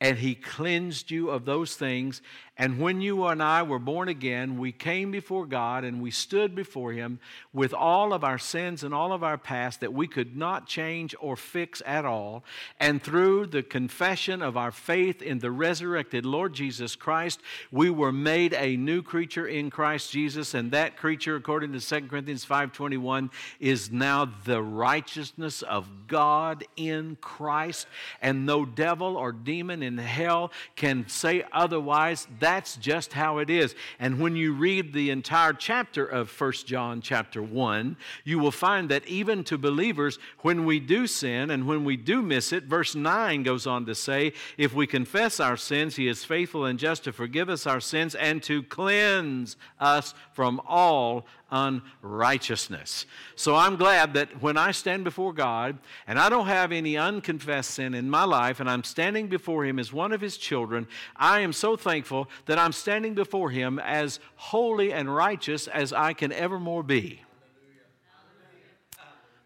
and 0.00 0.18
He 0.18 0.34
cleansed 0.34 1.10
you 1.10 1.30
of 1.30 1.44
those 1.44 1.76
things. 1.76 2.22
And 2.60 2.78
when 2.78 3.00
you 3.00 3.24
and 3.24 3.42
I 3.42 3.62
were 3.62 3.78
born 3.78 4.10
again, 4.10 4.58
we 4.58 4.70
came 4.70 5.10
before 5.10 5.46
God 5.46 5.82
and 5.82 6.02
we 6.02 6.10
stood 6.10 6.54
before 6.54 6.92
Him 6.92 7.18
with 7.54 7.72
all 7.72 8.12
of 8.12 8.22
our 8.22 8.36
sins 8.36 8.84
and 8.84 8.92
all 8.92 9.14
of 9.14 9.24
our 9.24 9.38
past 9.38 9.80
that 9.80 9.94
we 9.94 10.06
could 10.06 10.36
not 10.36 10.66
change 10.66 11.14
or 11.20 11.36
fix 11.36 11.80
at 11.86 12.04
all. 12.04 12.44
And 12.78 13.02
through 13.02 13.46
the 13.46 13.62
confession 13.62 14.42
of 14.42 14.58
our 14.58 14.72
faith 14.72 15.22
in 15.22 15.38
the 15.38 15.50
resurrected 15.50 16.26
Lord 16.26 16.52
Jesus 16.52 16.96
Christ, 16.96 17.40
we 17.72 17.88
were 17.88 18.12
made 18.12 18.52
a 18.52 18.76
new 18.76 19.00
creature 19.00 19.46
in 19.46 19.70
Christ 19.70 20.12
Jesus. 20.12 20.52
And 20.52 20.70
that 20.72 20.98
creature, 20.98 21.36
according 21.36 21.72
to 21.72 21.80
2 21.80 22.08
Corinthians 22.08 22.44
5.21, 22.44 23.30
is 23.58 23.90
now 23.90 24.30
the 24.44 24.62
righteousness 24.62 25.62
of 25.62 25.88
God 26.06 26.64
in 26.76 27.16
Christ. 27.22 27.86
And 28.20 28.44
no 28.44 28.66
devil 28.66 29.16
or 29.16 29.32
demon 29.32 29.82
in 29.82 29.96
hell 29.96 30.52
can 30.76 31.08
say 31.08 31.42
otherwise. 31.52 32.28
That's 32.50 32.74
just 32.74 33.12
how 33.12 33.38
it 33.38 33.48
is. 33.48 33.76
And 34.00 34.18
when 34.18 34.34
you 34.34 34.52
read 34.52 34.92
the 34.92 35.10
entire 35.10 35.52
chapter 35.52 36.04
of 36.04 36.28
1 36.28 36.52
John 36.66 37.00
chapter 37.00 37.40
1, 37.40 37.96
you 38.24 38.40
will 38.40 38.50
find 38.50 38.88
that 38.88 39.06
even 39.06 39.44
to 39.44 39.56
believers, 39.56 40.18
when 40.40 40.64
we 40.64 40.80
do 40.80 41.06
sin 41.06 41.52
and 41.52 41.68
when 41.68 41.84
we 41.84 41.96
do 41.96 42.20
miss 42.20 42.52
it, 42.52 42.64
verse 42.64 42.96
9 42.96 43.44
goes 43.44 43.68
on 43.68 43.86
to 43.86 43.94
say, 43.94 44.32
if 44.58 44.74
we 44.74 44.88
confess 44.88 45.38
our 45.38 45.56
sins, 45.56 45.94
he 45.94 46.08
is 46.08 46.24
faithful 46.24 46.64
and 46.64 46.76
just 46.76 47.04
to 47.04 47.12
forgive 47.12 47.48
us 47.48 47.68
our 47.68 47.78
sins 47.78 48.16
and 48.16 48.42
to 48.42 48.64
cleanse 48.64 49.56
us 49.78 50.12
from 50.32 50.60
all 50.66 51.26
unrighteousness. 51.50 53.06
So 53.34 53.54
I'm 53.56 53.76
glad 53.76 54.14
that 54.14 54.42
when 54.42 54.56
I 54.56 54.70
stand 54.70 55.04
before 55.04 55.32
God 55.32 55.78
and 56.06 56.18
I 56.18 56.28
don't 56.28 56.46
have 56.46 56.72
any 56.72 56.96
unconfessed 56.96 57.72
sin 57.72 57.94
in 57.94 58.10
my 58.10 58.24
life 58.24 58.60
and 58.60 58.70
I'm 58.70 58.84
standing 58.84 59.28
before 59.28 59.64
Him 59.64 59.78
as 59.78 59.92
one 59.92 60.12
of 60.12 60.20
His 60.20 60.36
children, 60.36 60.86
I 61.16 61.40
am 61.40 61.52
so 61.52 61.76
thankful 61.76 62.28
that 62.46 62.58
I'm 62.58 62.72
standing 62.72 63.14
before 63.14 63.50
Him 63.50 63.78
as 63.78 64.20
holy 64.36 64.92
and 64.92 65.14
righteous 65.14 65.68
as 65.68 65.92
I 65.92 66.12
can 66.12 66.32
evermore 66.32 66.82
be. 66.82 67.22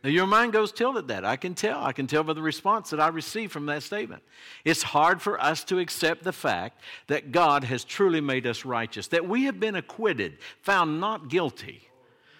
Now, 0.02 0.10
your 0.10 0.26
mind 0.26 0.52
goes 0.52 0.70
tilt 0.70 0.98
at 0.98 1.06
that. 1.08 1.24
I 1.24 1.36
can 1.36 1.54
tell. 1.54 1.82
I 1.82 1.92
can 1.92 2.06
tell 2.06 2.22
by 2.22 2.34
the 2.34 2.42
response 2.42 2.90
that 2.90 3.00
I 3.00 3.08
receive 3.08 3.50
from 3.50 3.64
that 3.66 3.82
statement. 3.82 4.22
It's 4.62 4.82
hard 4.82 5.22
for 5.22 5.40
us 5.40 5.64
to 5.64 5.78
accept 5.78 6.24
the 6.24 6.32
fact 6.32 6.82
that 7.06 7.32
God 7.32 7.64
has 7.64 7.84
truly 7.84 8.20
made 8.20 8.46
us 8.46 8.66
righteous, 8.66 9.08
that 9.08 9.26
we 9.26 9.44
have 9.44 9.58
been 9.58 9.76
acquitted, 9.76 10.36
found 10.60 11.00
not 11.00 11.28
guilty 11.28 11.88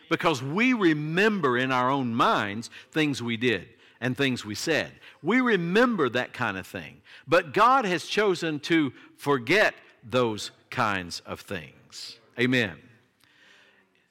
because 0.09 0.43
we 0.43 0.73
remember 0.73 1.59
in 1.59 1.73
our 1.73 1.91
own 1.91 2.15
minds 2.15 2.71
things 2.91 3.23
we 3.23 3.37
did 3.37 3.69
and 4.01 4.17
things 4.17 4.45
we 4.45 4.55
said. 4.55 4.93
We 5.23 5.41
remember 5.41 6.09
that 6.11 6.33
kind 6.33 6.59
of 6.59 6.67
thing. 6.67 7.01
But 7.27 7.55
God 7.55 7.85
has 7.85 8.05
chosen 8.05 8.61
to 8.61 8.93
forget 9.17 9.75
those 10.03 10.51
kinds 10.71 11.21
of 11.21 11.41
things. 11.41 12.19
Amen. 12.39 12.77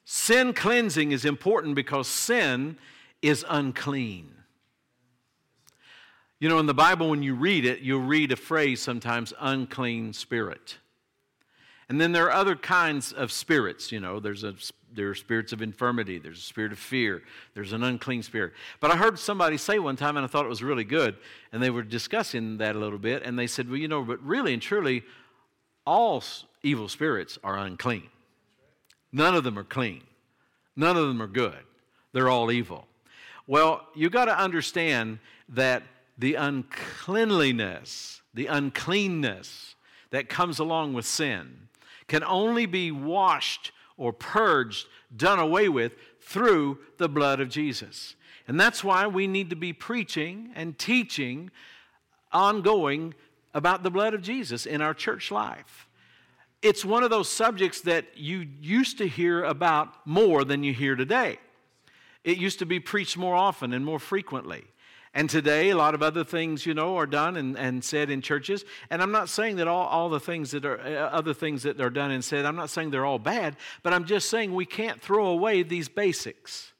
Sin 0.04 0.52
cleansing 0.52 1.12
is 1.12 1.24
important 1.24 1.74
because 1.74 2.08
sin 2.08 2.76
is 3.22 3.44
unclean. 3.48 4.34
You 6.40 6.48
know, 6.48 6.58
in 6.58 6.66
the 6.66 6.74
Bible, 6.74 7.08
when 7.08 7.22
you 7.22 7.34
read 7.34 7.64
it, 7.64 7.80
you'll 7.80 8.00
read 8.00 8.32
a 8.32 8.36
phrase 8.36 8.82
sometimes 8.82 9.32
unclean 9.40 10.12
spirit. 10.12 10.76
And 11.88 12.00
then 12.00 12.12
there 12.12 12.26
are 12.26 12.32
other 12.32 12.56
kinds 12.56 13.12
of 13.12 13.30
spirits. 13.30 13.92
You 13.92 14.00
know, 14.00 14.20
there's 14.20 14.44
a 14.44 14.54
there 14.94 15.10
are 15.10 15.14
spirits 15.14 15.52
of 15.52 15.60
infirmity, 15.60 16.18
there's 16.18 16.38
a 16.38 16.42
spirit 16.42 16.72
of 16.72 16.78
fear, 16.78 17.22
there's 17.54 17.72
an 17.72 17.82
unclean 17.82 18.22
spirit. 18.22 18.52
But 18.80 18.90
I 18.90 18.96
heard 18.96 19.18
somebody 19.18 19.56
say 19.56 19.78
one 19.78 19.96
time, 19.96 20.16
and 20.16 20.24
I 20.24 20.28
thought 20.28 20.44
it 20.44 20.48
was 20.48 20.62
really 20.62 20.84
good, 20.84 21.16
and 21.52 21.62
they 21.62 21.70
were 21.70 21.82
discussing 21.82 22.58
that 22.58 22.76
a 22.76 22.78
little 22.78 22.98
bit, 22.98 23.22
and 23.24 23.38
they 23.38 23.46
said, 23.46 23.68
Well, 23.68 23.78
you 23.78 23.88
know, 23.88 24.02
but 24.02 24.22
really 24.22 24.52
and 24.52 24.62
truly, 24.62 25.02
all 25.86 26.22
evil 26.62 26.88
spirits 26.88 27.38
are 27.44 27.58
unclean. 27.58 28.08
None 29.12 29.34
of 29.34 29.44
them 29.44 29.58
are 29.58 29.64
clean, 29.64 30.02
none 30.76 30.96
of 30.96 31.08
them 31.08 31.20
are 31.20 31.26
good. 31.26 31.58
They're 32.12 32.30
all 32.30 32.52
evil. 32.52 32.86
Well, 33.46 33.86
you've 33.94 34.12
got 34.12 34.26
to 34.26 34.38
understand 34.38 35.18
that 35.48 35.82
the 36.16 36.36
uncleanliness, 36.36 38.22
the 38.32 38.46
uncleanness 38.46 39.74
that 40.10 40.28
comes 40.28 40.60
along 40.60 40.94
with 40.94 41.04
sin 41.04 41.68
can 42.08 42.24
only 42.24 42.66
be 42.66 42.90
washed 42.90 43.72
or 43.96 44.12
purged, 44.12 44.86
done 45.16 45.38
away 45.38 45.68
with 45.68 45.92
through 46.20 46.78
the 46.98 47.08
blood 47.08 47.40
of 47.40 47.48
Jesus. 47.48 48.16
And 48.46 48.58
that's 48.58 48.84
why 48.84 49.06
we 49.06 49.26
need 49.26 49.50
to 49.50 49.56
be 49.56 49.72
preaching 49.72 50.50
and 50.54 50.78
teaching 50.78 51.50
ongoing 52.32 53.14
about 53.54 53.82
the 53.82 53.90
blood 53.90 54.14
of 54.14 54.22
Jesus 54.22 54.66
in 54.66 54.82
our 54.82 54.92
church 54.92 55.30
life. 55.30 55.88
It's 56.60 56.84
one 56.84 57.02
of 57.02 57.10
those 57.10 57.28
subjects 57.28 57.82
that 57.82 58.16
you 58.16 58.48
used 58.60 58.98
to 58.98 59.06
hear 59.06 59.44
about 59.44 60.06
more 60.06 60.44
than 60.44 60.64
you 60.64 60.72
hear 60.72 60.96
today. 60.96 61.38
It 62.24 62.38
used 62.38 62.58
to 62.60 62.66
be 62.66 62.80
preached 62.80 63.16
more 63.16 63.34
often 63.34 63.72
and 63.72 63.84
more 63.84 63.98
frequently. 63.98 64.64
And 65.16 65.30
today, 65.30 65.70
a 65.70 65.76
lot 65.76 65.94
of 65.94 66.02
other 66.02 66.24
things, 66.24 66.66
you 66.66 66.74
know, 66.74 66.96
are 66.96 67.06
done 67.06 67.36
and, 67.36 67.56
and 67.56 67.84
said 67.84 68.10
in 68.10 68.20
churches. 68.20 68.64
And 68.90 69.00
I'm 69.00 69.12
not 69.12 69.28
saying 69.28 69.56
that 69.56 69.68
all, 69.68 69.86
all 69.86 70.08
the 70.08 70.18
things 70.18 70.50
that 70.50 70.64
are, 70.64 70.80
uh, 70.80 71.08
other 71.10 71.32
things 71.32 71.62
that 71.62 71.80
are 71.80 71.88
done 71.90 72.10
and 72.10 72.24
said, 72.24 72.44
I'm 72.44 72.56
not 72.56 72.68
saying 72.68 72.90
they're 72.90 73.06
all 73.06 73.20
bad, 73.20 73.56
but 73.84 73.92
I'm 73.92 74.06
just 74.06 74.28
saying 74.28 74.52
we 74.52 74.66
can't 74.66 75.00
throw 75.00 75.26
away 75.26 75.62
these 75.62 75.88
basics. 75.88 76.72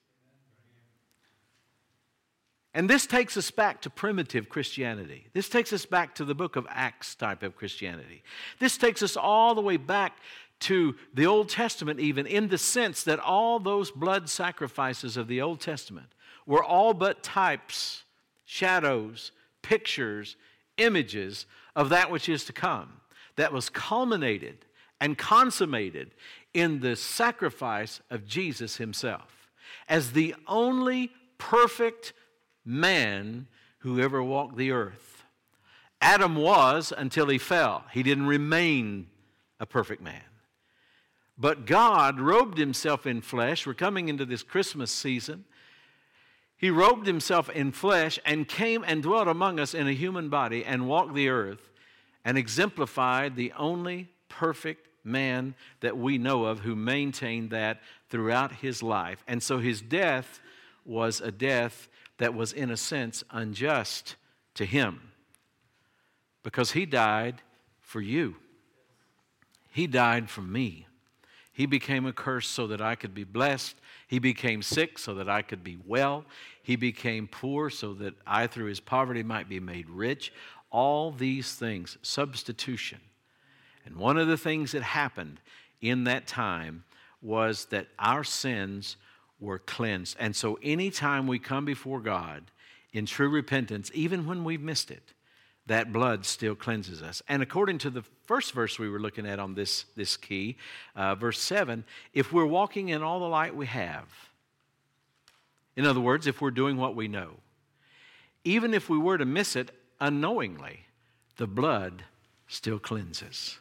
And 2.76 2.90
this 2.90 3.06
takes 3.06 3.36
us 3.36 3.52
back 3.52 3.82
to 3.82 3.90
primitive 3.90 4.48
Christianity. 4.48 5.28
This 5.32 5.48
takes 5.48 5.72
us 5.72 5.86
back 5.86 6.16
to 6.16 6.24
the 6.24 6.34
book 6.34 6.56
of 6.56 6.66
Acts 6.68 7.14
type 7.14 7.44
of 7.44 7.54
Christianity. 7.54 8.24
This 8.58 8.76
takes 8.76 9.00
us 9.00 9.16
all 9.16 9.54
the 9.54 9.60
way 9.60 9.76
back 9.76 10.16
to 10.60 10.96
the 11.12 11.26
Old 11.26 11.50
Testament, 11.50 12.00
even 12.00 12.26
in 12.26 12.48
the 12.48 12.58
sense 12.58 13.04
that 13.04 13.20
all 13.20 13.60
those 13.60 13.92
blood 13.92 14.28
sacrifices 14.28 15.16
of 15.16 15.28
the 15.28 15.40
Old 15.40 15.60
Testament 15.60 16.08
were 16.46 16.64
all 16.64 16.94
but 16.94 17.22
types 17.22 18.03
shadows, 18.44 19.33
pictures, 19.62 20.37
images 20.76 21.46
of 21.74 21.88
that 21.88 22.11
which 22.11 22.28
is 22.28 22.44
to 22.44 22.52
come, 22.52 23.00
that 23.37 23.52
was 23.52 23.68
culminated 23.68 24.64
and 25.00 25.18
consummated 25.18 26.12
in 26.52 26.80
the 26.80 26.96
sacrifice 26.96 28.00
of 28.11 28.26
Jesus 28.26 28.76
himself 28.76 29.50
as 29.88 30.12
the 30.12 30.35
only 30.46 31.11
perfect 31.38 32.12
man 32.64 33.46
who 33.78 34.00
ever 34.00 34.22
walked 34.22 34.57
the 34.57 34.70
earth. 34.70 35.24
Adam 36.00 36.37
was 36.37 36.92
until 36.96 37.28
he 37.28 37.38
fell, 37.38 37.85
he 37.92 38.02
didn't 38.02 38.26
remain 38.26 39.07
a 39.61 39.66
perfect 39.66 40.02
man. 40.02 40.22
But 41.37 41.66
God 41.66 42.20
robed 42.20 42.59
himself 42.59 43.07
in 43.07 43.20
flesh. 43.20 43.66
We're 43.66 43.74
coming 43.74 44.09
into 44.09 44.24
this 44.24 44.42
Christmas 44.42 44.90
season. 44.90 45.44
He 46.56 46.70
robed 46.70 47.06
himself 47.06 47.50
in 47.50 47.72
flesh 47.72 48.18
and 48.24 48.48
came 48.48 48.84
and 48.86 49.02
dwelt 49.02 49.28
among 49.28 49.58
us 49.58 49.74
in 49.74 49.86
a 49.86 49.92
human 49.92 50.28
body 50.28 50.64
and 50.64 50.88
walked 50.88 51.14
the 51.14 51.28
earth 51.28 51.70
and 52.24 52.38
exemplified 52.38 53.36
the 53.36 53.52
only 53.52 54.08
perfect 54.28 54.88
man 55.04 55.54
that 55.80 55.98
we 55.98 56.16
know 56.16 56.44
of 56.44 56.60
who 56.60 56.74
maintained 56.74 57.50
that 57.50 57.80
throughout 58.08 58.52
his 58.52 58.82
life. 58.82 59.22
And 59.28 59.42
so 59.42 59.58
his 59.58 59.80
death 59.82 60.40
was 60.84 61.20
a 61.20 61.30
death 61.30 61.88
that 62.18 62.34
was, 62.34 62.52
in 62.52 62.70
a 62.70 62.76
sense, 62.76 63.24
unjust 63.30 64.16
to 64.54 64.64
him 64.64 65.12
because 66.42 66.72
he 66.72 66.86
died 66.86 67.42
for 67.80 68.00
you. 68.00 68.36
He 69.70 69.86
died 69.86 70.30
for 70.30 70.42
me. 70.42 70.86
He 71.54 71.66
became 71.66 72.04
a 72.04 72.12
curse 72.12 72.48
so 72.48 72.66
that 72.66 72.80
I 72.80 72.96
could 72.96 73.14
be 73.14 73.22
blessed. 73.22 73.76
He 74.08 74.18
became 74.18 74.60
sick 74.60 74.98
so 74.98 75.14
that 75.14 75.28
I 75.28 75.40
could 75.40 75.62
be 75.62 75.78
well. 75.86 76.24
He 76.60 76.74
became 76.74 77.28
poor 77.28 77.70
so 77.70 77.94
that 77.94 78.14
I, 78.26 78.48
through 78.48 78.66
his 78.66 78.80
poverty, 78.80 79.22
might 79.22 79.48
be 79.48 79.60
made 79.60 79.88
rich. 79.88 80.32
All 80.70 81.12
these 81.12 81.54
things, 81.54 81.96
substitution. 82.02 82.98
And 83.86 83.96
one 83.96 84.18
of 84.18 84.26
the 84.26 84.36
things 84.36 84.72
that 84.72 84.82
happened 84.82 85.40
in 85.80 86.04
that 86.04 86.26
time 86.26 86.82
was 87.22 87.66
that 87.66 87.86
our 88.00 88.24
sins 88.24 88.96
were 89.38 89.60
cleansed. 89.60 90.16
And 90.18 90.34
so, 90.34 90.58
anytime 90.60 91.28
we 91.28 91.38
come 91.38 91.64
before 91.64 92.00
God 92.00 92.50
in 92.92 93.06
true 93.06 93.28
repentance, 93.28 93.92
even 93.94 94.26
when 94.26 94.42
we've 94.42 94.60
missed 94.60 94.90
it, 94.90 95.13
that 95.66 95.92
blood 95.92 96.27
still 96.27 96.55
cleanses 96.55 97.03
us. 97.03 97.22
And 97.29 97.42
according 97.42 97.79
to 97.79 97.90
the 97.90 98.03
first 98.27 98.53
verse 98.53 98.79
we 98.79 98.88
were 98.88 99.00
looking 99.00 99.27
at 99.27 99.38
on 99.38 99.55
this, 99.55 99.87
this 99.96 100.16
key, 100.16 100.57
uh, 100.94 101.14
verse 101.14 101.40
7, 101.40 101.85
if 102.12 102.33
we're 102.33 102.46
walking 102.46 102.90
in 102.90 103.03
all 103.03 103.20
the 103.20 103.27
light 103.27 103.57
we 103.57 103.66
have, 103.66 104.09
in 105.77 105.87
other 105.87 106.00
words, 106.00 106.27
if 106.27 106.40
we're 106.40 106.50
doing 106.50 106.77
what 106.77 106.94
we 106.94 107.09
know, 107.09 107.31
even 108.44 108.74
if 108.74 108.90
we 108.90 108.98
were 108.98 109.18
to 109.18 109.24
miss 109.24 109.57
it 109.57 109.70
unknowingly, 110.00 110.81
the 111.37 111.46
blood 111.46 112.05
still 112.46 112.79
cleanses. 112.79 113.59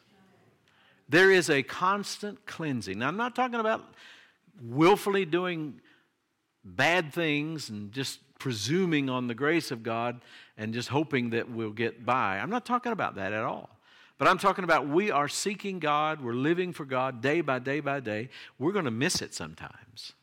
There 1.08 1.32
is 1.32 1.50
a 1.50 1.64
constant 1.64 2.46
cleansing. 2.46 3.00
Now, 3.00 3.08
I'm 3.08 3.18
not 3.18 3.36
talking 3.36 3.60
about 3.60 3.84
willfully 4.62 5.26
doing 5.26 5.80
bad 6.64 7.14
things 7.14 7.70
and 7.70 7.92
just 7.92 8.20
presuming 8.40 9.10
on 9.10 9.28
the 9.28 9.34
grace 9.34 9.72
of 9.72 9.84
God 9.84 10.22
and 10.58 10.74
just 10.74 10.90
hoping 10.90 11.32
that 11.32 11.50
we'll 11.50 11.72
get 11.72 12.06
by. 12.06 12.38
I'm 12.38 12.50
not 12.50 12.66
talking 12.66 12.92
about 12.92 13.16
that 13.16 13.34
at 13.34 13.44
all. 13.44 13.70
But 14.18 14.28
I'm 14.28 14.38
talking 14.38 14.64
about 14.64 14.88
we 14.88 15.12
are 15.12 15.28
seeking 15.28 15.80
God, 15.80 16.22
we're 16.22 16.34
living 16.34 16.72
for 16.72 16.86
God 16.86 17.22
day 17.22 17.42
by 17.42 17.60
day 17.60 17.80
by 17.80 18.00
day. 18.00 18.30
We're 18.60 18.72
going 18.72 18.86
to 18.86 18.92
miss 18.92 19.22
it 19.22 19.34
sometimes. 19.34 20.14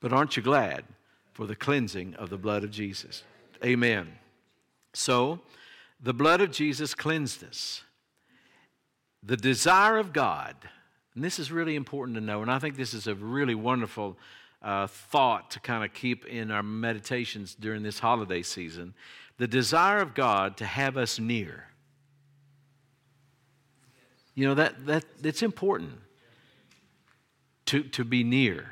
But 0.00 0.12
aren't 0.12 0.36
you 0.36 0.42
glad 0.42 0.84
for 1.32 1.46
the 1.46 1.56
cleansing 1.56 2.14
of 2.14 2.30
the 2.30 2.38
blood 2.38 2.64
of 2.64 2.70
Jesus? 2.70 3.24
Amen. 3.64 4.12
So, 4.94 5.40
the 6.00 6.14
blood 6.14 6.40
of 6.40 6.50
Jesus 6.50 6.94
cleansed 6.94 7.42
us. 7.42 7.82
The 9.22 9.36
desire 9.36 9.96
of 9.96 10.12
God, 10.12 10.54
and 11.14 11.24
this 11.24 11.38
is 11.38 11.50
really 11.50 11.74
important 11.74 12.16
to 12.16 12.20
know, 12.20 12.42
and 12.42 12.50
I 12.50 12.58
think 12.58 12.76
this 12.76 12.94
is 12.94 13.06
a 13.06 13.14
really 13.14 13.54
wonderful 13.54 14.16
uh, 14.62 14.86
thought 14.86 15.50
to 15.52 15.60
kind 15.60 15.84
of 15.84 15.92
keep 15.92 16.26
in 16.26 16.50
our 16.50 16.62
meditations 16.62 17.54
during 17.54 17.82
this 17.82 17.98
holiday 17.98 18.42
season 18.42 18.94
the 19.38 19.46
desire 19.46 19.98
of 19.98 20.14
God 20.14 20.56
to 20.56 20.64
have 20.64 20.96
us 20.96 21.18
near. 21.18 21.68
You 24.34 24.46
know, 24.46 24.54
that, 24.54 24.86
that, 24.86 25.04
that's 25.20 25.42
important 25.42 25.92
to, 27.66 27.82
to 27.82 28.04
be 28.04 28.24
near. 28.24 28.70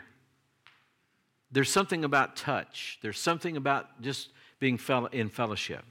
There's 1.51 1.71
something 1.71 2.05
about 2.05 2.37
touch, 2.37 2.99
there's 3.03 3.19
something 3.19 3.57
about 3.57 4.01
just 4.03 4.31
being 4.59 4.79
in 5.13 5.29
fellowship. 5.29 5.85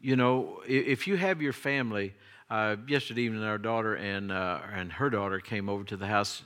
You 0.00 0.14
know, 0.14 0.62
if 0.66 1.06
you 1.06 1.16
have 1.16 1.42
your 1.42 1.52
family, 1.52 2.14
uh, 2.50 2.76
yesterday 2.86 3.22
evening, 3.22 3.42
our 3.42 3.58
daughter 3.58 3.94
and, 3.94 4.30
uh, 4.30 4.60
and 4.72 4.92
her 4.92 5.10
daughter 5.10 5.40
came 5.40 5.68
over 5.68 5.84
to 5.84 5.96
the 5.96 6.06
house 6.06 6.42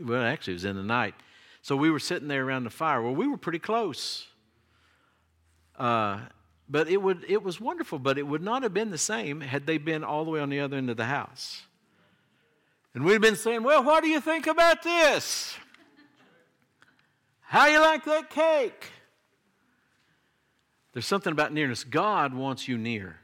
well, 0.00 0.22
actually, 0.22 0.52
it 0.52 0.56
was 0.56 0.64
in 0.64 0.76
the 0.76 0.82
night. 0.82 1.14
So 1.62 1.76
we 1.76 1.90
were 1.90 1.98
sitting 1.98 2.28
there 2.28 2.44
around 2.44 2.64
the 2.64 2.70
fire. 2.70 3.02
Well, 3.02 3.14
we 3.14 3.26
were 3.26 3.36
pretty 3.36 3.58
close. 3.58 4.26
Uh, 5.78 6.20
but 6.68 6.88
it, 6.88 7.00
would, 7.00 7.24
it 7.28 7.42
was 7.42 7.60
wonderful, 7.60 7.98
but 7.98 8.18
it 8.18 8.26
would 8.26 8.42
not 8.42 8.62
have 8.62 8.74
been 8.74 8.90
the 8.90 8.98
same 8.98 9.40
had 9.40 9.66
they 9.66 9.78
been 9.78 10.04
all 10.04 10.24
the 10.24 10.30
way 10.30 10.40
on 10.40 10.48
the 10.48 10.60
other 10.60 10.76
end 10.76 10.90
of 10.90 10.96
the 10.96 11.04
house. 11.04 11.62
And 12.94 13.04
we'd 13.04 13.20
been 13.20 13.36
saying, 13.36 13.62
Well, 13.62 13.82
what 13.82 14.02
do 14.02 14.08
you 14.08 14.20
think 14.20 14.46
about 14.46 14.82
this? 14.82 15.54
How 17.40 17.66
you 17.66 17.80
like 17.80 18.04
that 18.04 18.30
cake? 18.30 18.90
There's 20.92 21.06
something 21.06 21.32
about 21.32 21.52
nearness. 21.52 21.84
God 21.84 22.34
wants 22.34 22.68
you 22.68 22.76
near. 22.76 23.18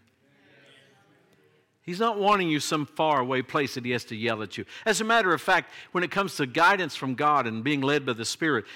He's 1.88 2.00
not 2.00 2.18
wanting 2.18 2.50
you 2.50 2.60
some 2.60 2.84
far 2.84 3.20
away 3.20 3.40
place 3.40 3.72
that 3.72 3.82
he 3.82 3.92
has 3.92 4.04
to 4.04 4.14
yell 4.14 4.42
at 4.42 4.58
you. 4.58 4.66
As 4.84 5.00
a 5.00 5.04
matter 5.04 5.32
of 5.32 5.40
fact, 5.40 5.72
when 5.92 6.04
it 6.04 6.10
comes 6.10 6.36
to 6.36 6.44
guidance 6.44 6.94
from 6.94 7.14
God 7.14 7.46
and 7.46 7.64
being 7.64 7.80
led 7.80 8.04
by 8.04 8.12
the 8.12 8.26
Spirit, 8.26 8.66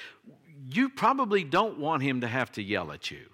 you 0.71 0.89
probably 0.89 1.45
don't 1.45 1.79
want 1.79 2.03
him 2.03 2.23
to 2.23 2.27
have 2.27 2.51
to 2.53 2.63
yell 2.63 2.91
at 2.91 3.11
you. 3.11 3.27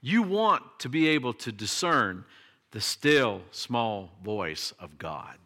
You 0.00 0.22
want 0.22 0.62
to 0.78 0.88
be 0.88 1.08
able 1.08 1.34
to 1.34 1.52
discern 1.52 2.24
the 2.70 2.80
still 2.80 3.42
small 3.50 4.10
voice 4.24 4.72
of 4.80 4.96
God. 4.96 5.36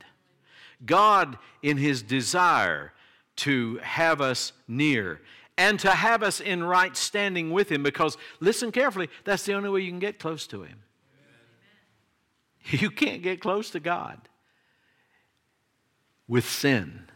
God, 0.87 1.37
in 1.65 1.79
his 1.79 2.01
desire 2.01 2.93
to 3.39 3.79
have 3.79 4.21
us 4.21 4.53
near 4.69 5.21
and 5.59 5.81
to 5.81 5.91
have 5.91 6.23
us 6.23 6.41
in 6.41 6.63
right 6.63 6.97
standing 6.97 7.51
with 7.51 7.73
him, 7.73 7.83
because 7.83 8.17
listen 8.39 8.71
carefully, 8.71 9.09
that's 9.25 9.43
the 9.43 9.55
only 9.55 9.69
way 9.69 9.81
you 9.81 9.91
can 9.91 9.99
get 9.99 10.21
close 10.21 10.47
to 10.47 10.63
him. 10.63 10.85
You 12.81 12.91
can't 12.91 13.23
get 13.23 13.41
close 13.41 13.71
to 13.71 13.81
God 13.81 14.21
with 16.29 16.49
sin 16.49 17.09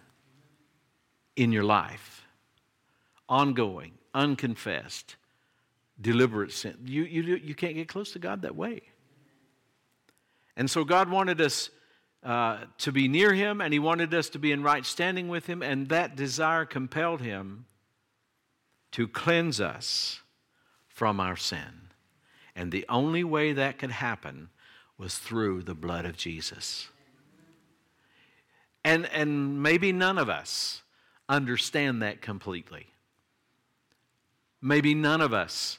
in 1.36 1.52
your 1.52 1.62
life, 1.62 2.26
ongoing, 3.28 3.92
unconfessed, 4.12 5.16
deliberate 6.00 6.52
sin. 6.52 6.76
You, 6.84 7.04
you, 7.04 7.36
you 7.36 7.54
can't 7.54 7.74
get 7.74 7.88
close 7.88 8.12
to 8.12 8.18
God 8.18 8.42
that 8.42 8.56
way. 8.56 8.82
And 10.56 10.70
so 10.70 10.84
God 10.84 11.08
wanted 11.08 11.40
us 11.40 11.70
uh, 12.24 12.64
to 12.78 12.90
be 12.90 13.06
near 13.06 13.32
Him, 13.32 13.60
and 13.60 13.72
He 13.72 13.78
wanted 13.78 14.12
us 14.14 14.28
to 14.30 14.38
be 14.38 14.50
in 14.50 14.62
right 14.62 14.84
standing 14.84 15.28
with 15.28 15.46
Him, 15.46 15.62
and 15.62 15.88
that 15.88 16.16
desire 16.16 16.64
compelled 16.64 17.20
Him 17.20 17.66
to 18.92 19.06
cleanse 19.06 19.60
us 19.60 20.20
from 20.88 21.20
our 21.20 21.36
sin. 21.36 21.90
And 22.56 22.70
the 22.70 22.86
only 22.88 23.24
way 23.24 23.52
that 23.52 23.78
could 23.78 23.90
happen 23.90 24.48
was 24.98 25.18
through 25.18 25.62
the 25.62 25.74
blood 25.74 26.04
of 26.04 26.16
Jesus. 26.16 26.88
And, 28.84 29.06
and 29.12 29.62
maybe 29.62 29.92
none 29.92 30.18
of 30.18 30.28
us 30.28 30.82
understand 31.28 32.02
that 32.02 32.20
completely. 32.20 32.86
Maybe 34.60 34.94
none 34.94 35.20
of 35.20 35.32
us 35.32 35.78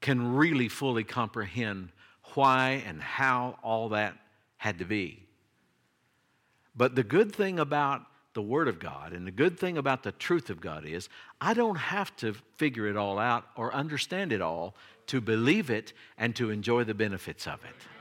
can 0.00 0.34
really 0.34 0.68
fully 0.68 1.04
comprehend 1.04 1.88
why 2.34 2.82
and 2.86 3.00
how 3.00 3.58
all 3.62 3.90
that 3.90 4.16
had 4.58 4.78
to 4.78 4.84
be. 4.84 5.26
But 6.76 6.94
the 6.94 7.04
good 7.04 7.34
thing 7.34 7.58
about 7.58 8.02
the 8.34 8.42
Word 8.42 8.68
of 8.68 8.78
God 8.78 9.12
and 9.12 9.26
the 9.26 9.30
good 9.30 9.58
thing 9.58 9.78
about 9.78 10.02
the 10.02 10.12
truth 10.12 10.50
of 10.50 10.60
God 10.60 10.84
is 10.84 11.08
I 11.40 11.54
don't 11.54 11.76
have 11.76 12.14
to 12.16 12.34
figure 12.56 12.86
it 12.88 12.96
all 12.96 13.18
out 13.18 13.44
or 13.56 13.72
understand 13.72 14.32
it 14.32 14.42
all 14.42 14.74
to 15.06 15.20
believe 15.20 15.70
it 15.70 15.92
and 16.18 16.34
to 16.36 16.50
enjoy 16.50 16.84
the 16.84 16.94
benefits 16.94 17.46
of 17.46 17.64
it. 17.64 17.93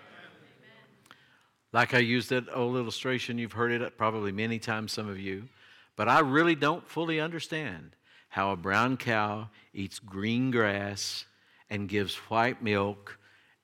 Like 1.73 1.95
I 1.95 1.99
used 1.99 2.29
that 2.29 2.45
old 2.55 2.77
illustration, 2.77 3.39
you've 3.39 3.53
heard 3.53 3.71
it 3.71 3.97
probably 3.97 4.31
many 4.31 4.59
times, 4.59 4.93
some 4.93 5.09
of 5.09 5.19
you, 5.19 5.49
but 5.95 6.07
I 6.07 6.19
really 6.19 6.55
don't 6.55 6.87
fully 6.87 7.19
understand 7.19 7.95
how 8.29 8.51
a 8.51 8.55
brown 8.55 8.95
cow 8.95 9.49
eats 9.73 9.97
green 9.97 10.51
grass 10.51 11.25
and 11.69 11.89
gives 11.89 12.15
white 12.15 12.61
milk 12.61 13.17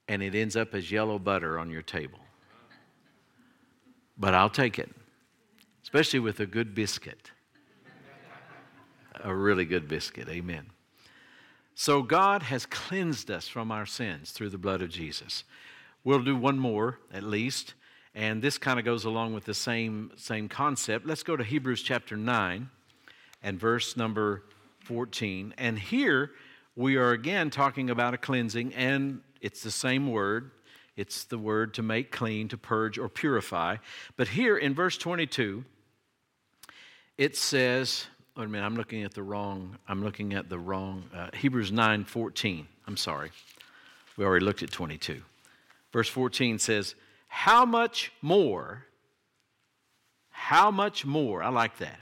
and 0.08 0.24
it 0.24 0.34
ends 0.34 0.56
up 0.56 0.74
as 0.74 0.92
yellow 0.92 1.20
butter 1.20 1.60
on 1.60 1.70
your 1.70 1.84
table. 1.84 2.20
But 4.18 4.34
I'll 4.34 4.50
take 4.50 4.80
it, 4.80 4.90
especially 5.84 6.20
with 6.20 6.40
a 6.40 6.48
good 6.48 6.74
biscuit. 6.74 7.32
a 9.24 9.34
really 9.34 9.66
good 9.66 9.88
biscuit, 9.88 10.28
amen. 10.30 10.66
So 11.76 12.02
God 12.02 12.42
has 12.44 12.66
cleansed 12.66 13.30
us 13.30 13.48
from 13.48 13.72
our 13.72 13.86
sins 13.86 14.32
through 14.32 14.50
the 14.50 14.58
blood 14.58 14.82
of 14.82 14.90
Jesus. 14.90 15.44
We'll 16.04 16.24
do 16.24 16.36
one 16.36 16.58
more 16.58 17.00
at 17.14 17.24
least. 17.24 17.76
And 18.16 18.42
this 18.42 18.58
kind 18.58 18.80
of 18.80 18.86
goes 18.86 19.06
along 19.06 19.34
with 19.34 19.46
the 19.46 19.54
same, 19.54 20.12
same 20.16 20.50
concept. 20.50 21.06
Let's 21.06 21.24
go 21.24 21.36
to 21.38 21.44
Hebrews 21.44 21.82
chapter 21.82 22.18
9 22.18 22.70
and 23.44 23.60
verse 23.60 23.96
number 23.96 24.44
14. 24.86 25.54
And 25.58 25.78
here 25.78 26.32
we 26.76 26.96
are 26.96 27.12
again 27.12 27.50
talking 27.50 27.90
about 27.90 28.14
a 28.14 28.18
cleansing, 28.18 28.74
and 28.74 29.22
it's 29.42 29.64
the 29.64 29.72
same 29.72 30.12
word. 30.12 30.52
It's 30.96 31.24
the 31.26 31.38
word 31.38 31.76
to 31.76 31.84
make 31.84 32.12
clean, 32.12 32.48
to 32.50 32.58
purge, 32.58 32.98
or 32.98 33.08
purify. 33.08 33.78
But 34.18 34.28
here 34.30 34.58
in 34.58 34.74
verse 34.74 34.98
22, 34.98 35.64
it 37.18 37.38
says, 37.38 38.06
wait 38.36 38.46
a 38.46 38.48
minute, 38.48 38.66
I'm 38.66 38.76
looking 38.76 39.04
at 39.04 39.14
the 39.14 39.24
wrong, 39.24 39.78
I'm 39.88 40.04
looking 40.04 40.34
at 40.34 40.50
the 40.50 40.58
wrong, 40.58 41.04
uh, 41.14 41.30
Hebrews 41.34 41.72
9 41.72 42.06
14. 42.06 42.68
I'm 42.88 42.98
sorry. 42.98 43.32
We 44.18 44.26
already 44.26 44.46
looked 44.46 44.64
at 44.64 44.72
22. 44.72 45.22
Verse 45.94 46.10
14 46.10 46.60
says, 46.60 46.96
how 47.30 47.64
much 47.64 48.12
more, 48.22 48.86
how 50.30 50.70
much 50.70 51.06
more, 51.06 51.42
I 51.42 51.50
like 51.50 51.78
that. 51.78 52.00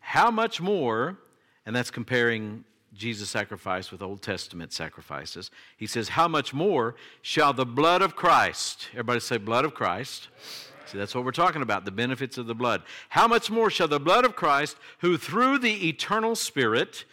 How 0.00 0.30
much 0.30 0.60
more, 0.60 1.16
and 1.64 1.74
that's 1.74 1.90
comparing 1.90 2.64
Jesus' 2.94 3.30
sacrifice 3.30 3.90
with 3.90 4.02
Old 4.02 4.20
Testament 4.20 4.72
sacrifices. 4.72 5.50
He 5.76 5.86
says, 5.86 6.10
How 6.10 6.26
much 6.28 6.52
more 6.52 6.96
shall 7.22 7.52
the 7.52 7.64
blood 7.64 8.02
of 8.02 8.16
Christ, 8.16 8.88
everybody 8.92 9.20
say, 9.20 9.38
blood 9.38 9.64
of 9.64 9.74
Christ. 9.74 10.28
See, 10.86 10.98
that's 10.98 11.14
what 11.14 11.24
we're 11.24 11.32
talking 11.32 11.62
about, 11.62 11.84
the 11.84 11.90
benefits 11.90 12.38
of 12.38 12.46
the 12.46 12.54
blood. 12.54 12.82
How 13.10 13.28
much 13.28 13.50
more 13.50 13.70
shall 13.70 13.88
the 13.88 14.00
blood 14.00 14.24
of 14.24 14.34
Christ, 14.34 14.76
who 15.00 15.16
through 15.16 15.58
the 15.58 15.88
eternal 15.88 16.34
Spirit, 16.34 17.04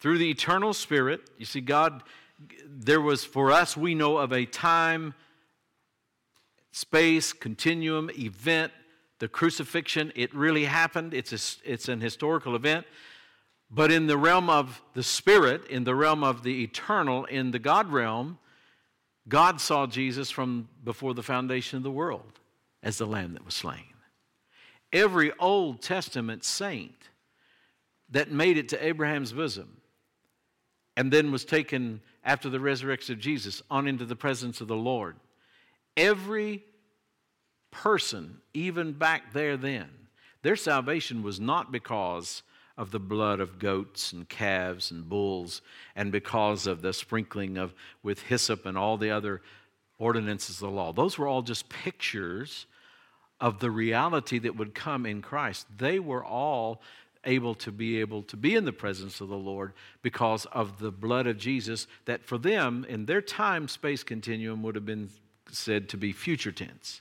through 0.00 0.18
the 0.18 0.30
eternal 0.30 0.72
Spirit, 0.72 1.20
you 1.38 1.44
see, 1.44 1.60
God, 1.60 2.02
there 2.66 3.00
was 3.00 3.24
for 3.24 3.52
us, 3.52 3.76
we 3.76 3.94
know 3.94 4.16
of 4.16 4.32
a 4.32 4.46
time, 4.46 5.14
space, 6.72 7.32
continuum, 7.32 8.10
event, 8.18 8.72
the 9.18 9.28
crucifixion. 9.28 10.12
It 10.16 10.34
really 10.34 10.64
happened, 10.64 11.14
it's, 11.14 11.32
a, 11.32 11.70
it's 11.70 11.88
an 11.88 12.00
historical 12.00 12.56
event. 12.56 12.86
But 13.70 13.90
in 13.90 14.06
the 14.06 14.18
realm 14.18 14.50
of 14.50 14.82
the 14.94 15.02
Spirit, 15.02 15.66
in 15.68 15.84
the 15.84 15.94
realm 15.94 16.24
of 16.24 16.42
the 16.42 16.62
eternal, 16.62 17.24
in 17.26 17.52
the 17.52 17.58
God 17.58 17.90
realm, 17.90 18.38
God 19.28 19.60
saw 19.60 19.86
Jesus 19.86 20.30
from 20.30 20.68
before 20.82 21.14
the 21.14 21.22
foundation 21.22 21.76
of 21.76 21.82
the 21.82 21.90
world 21.90 22.40
as 22.82 22.98
the 22.98 23.06
Lamb 23.06 23.32
that 23.34 23.44
was 23.44 23.54
slain. 23.54 23.84
Every 24.92 25.32
Old 25.38 25.80
Testament 25.80 26.44
saint 26.44 27.08
that 28.10 28.30
made 28.30 28.58
it 28.58 28.68
to 28.70 28.84
Abraham's 28.84 29.32
bosom 29.32 29.80
and 30.96 31.10
then 31.10 31.32
was 31.32 31.44
taken 31.44 32.02
after 32.24 32.50
the 32.50 32.60
resurrection 32.60 33.14
of 33.14 33.20
Jesus 33.20 33.62
on 33.70 33.88
into 33.88 34.04
the 34.04 34.16
presence 34.16 34.60
of 34.60 34.68
the 34.68 34.76
Lord, 34.76 35.16
every 35.96 36.64
person, 37.70 38.38
even 38.54 38.92
back 38.92 39.32
there 39.32 39.56
then, 39.56 39.88
their 40.42 40.56
salvation 40.56 41.22
was 41.22 41.40
not 41.40 41.72
because 41.72 42.42
of 42.76 42.90
the 42.90 43.00
blood 43.00 43.40
of 43.40 43.58
goats 43.58 44.12
and 44.12 44.28
calves 44.28 44.90
and 44.90 45.08
bulls, 45.08 45.60
and 45.94 46.10
because 46.10 46.66
of 46.66 46.82
the 46.82 46.92
sprinkling 46.92 47.58
of 47.58 47.74
with 48.02 48.22
hyssop 48.22 48.64
and 48.66 48.78
all 48.78 48.96
the 48.96 49.10
other 49.10 49.42
ordinances 49.98 50.56
of 50.56 50.70
the 50.70 50.74
law. 50.74 50.92
Those 50.92 51.18
were 51.18 51.28
all 51.28 51.42
just 51.42 51.68
pictures 51.68 52.66
of 53.40 53.60
the 53.60 53.70
reality 53.70 54.38
that 54.38 54.56
would 54.56 54.74
come 54.74 55.04
in 55.04 55.20
Christ. 55.20 55.66
They 55.76 55.98
were 55.98 56.24
all 56.24 56.80
able 57.24 57.54
to 57.54 57.70
be 57.70 58.00
able 58.00 58.22
to 58.24 58.36
be 58.36 58.56
in 58.56 58.64
the 58.64 58.72
presence 58.72 59.20
of 59.20 59.28
the 59.28 59.36
Lord 59.36 59.72
because 60.00 60.44
of 60.46 60.78
the 60.78 60.90
blood 60.90 61.26
of 61.26 61.38
Jesus 61.38 61.86
that 62.04 62.24
for 62.24 62.38
them 62.38 62.84
in 62.88 63.06
their 63.06 63.20
time 63.20 63.68
space 63.68 64.02
continuum 64.02 64.62
would 64.62 64.74
have 64.74 64.86
been 64.86 65.08
said 65.52 65.88
to 65.90 65.96
be 65.96 66.12
future 66.12 66.52
tense. 66.52 67.00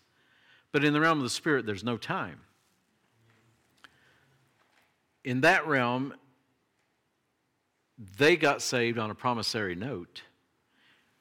But 0.71 0.83
in 0.83 0.93
the 0.93 1.01
realm 1.01 1.17
of 1.19 1.23
the 1.23 1.29
spirit 1.29 1.65
there's 1.65 1.83
no 1.83 1.97
time 1.97 2.41
in 5.23 5.41
that 5.41 5.67
realm, 5.67 6.13
they 8.17 8.35
got 8.35 8.61
saved 8.61 8.97
on 8.97 9.11
a 9.11 9.15
promissory 9.15 9.75
note. 9.75 10.23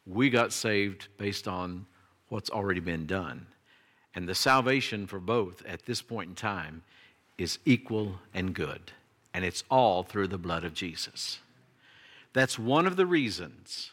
We 0.06 0.30
got 0.30 0.52
saved 0.52 1.08
based 1.18 1.46
on 1.46 1.86
what's 2.28 2.50
already 2.50 2.80
been 2.80 3.06
done. 3.06 3.46
And 4.14 4.28
the 4.28 4.34
salvation 4.34 5.06
for 5.06 5.20
both 5.20 5.64
at 5.66 5.84
this 5.84 6.02
point 6.02 6.30
in 6.30 6.34
time 6.34 6.82
is 7.38 7.58
equal 7.64 8.16
and 8.34 8.54
good. 8.54 8.92
And 9.34 9.44
it's 9.44 9.62
all 9.70 10.02
through 10.02 10.28
the 10.28 10.38
blood 10.38 10.64
of 10.64 10.74
Jesus. 10.74 11.38
That's 12.32 12.58
one 12.58 12.86
of 12.86 12.96
the 12.96 13.06
reasons. 13.06 13.92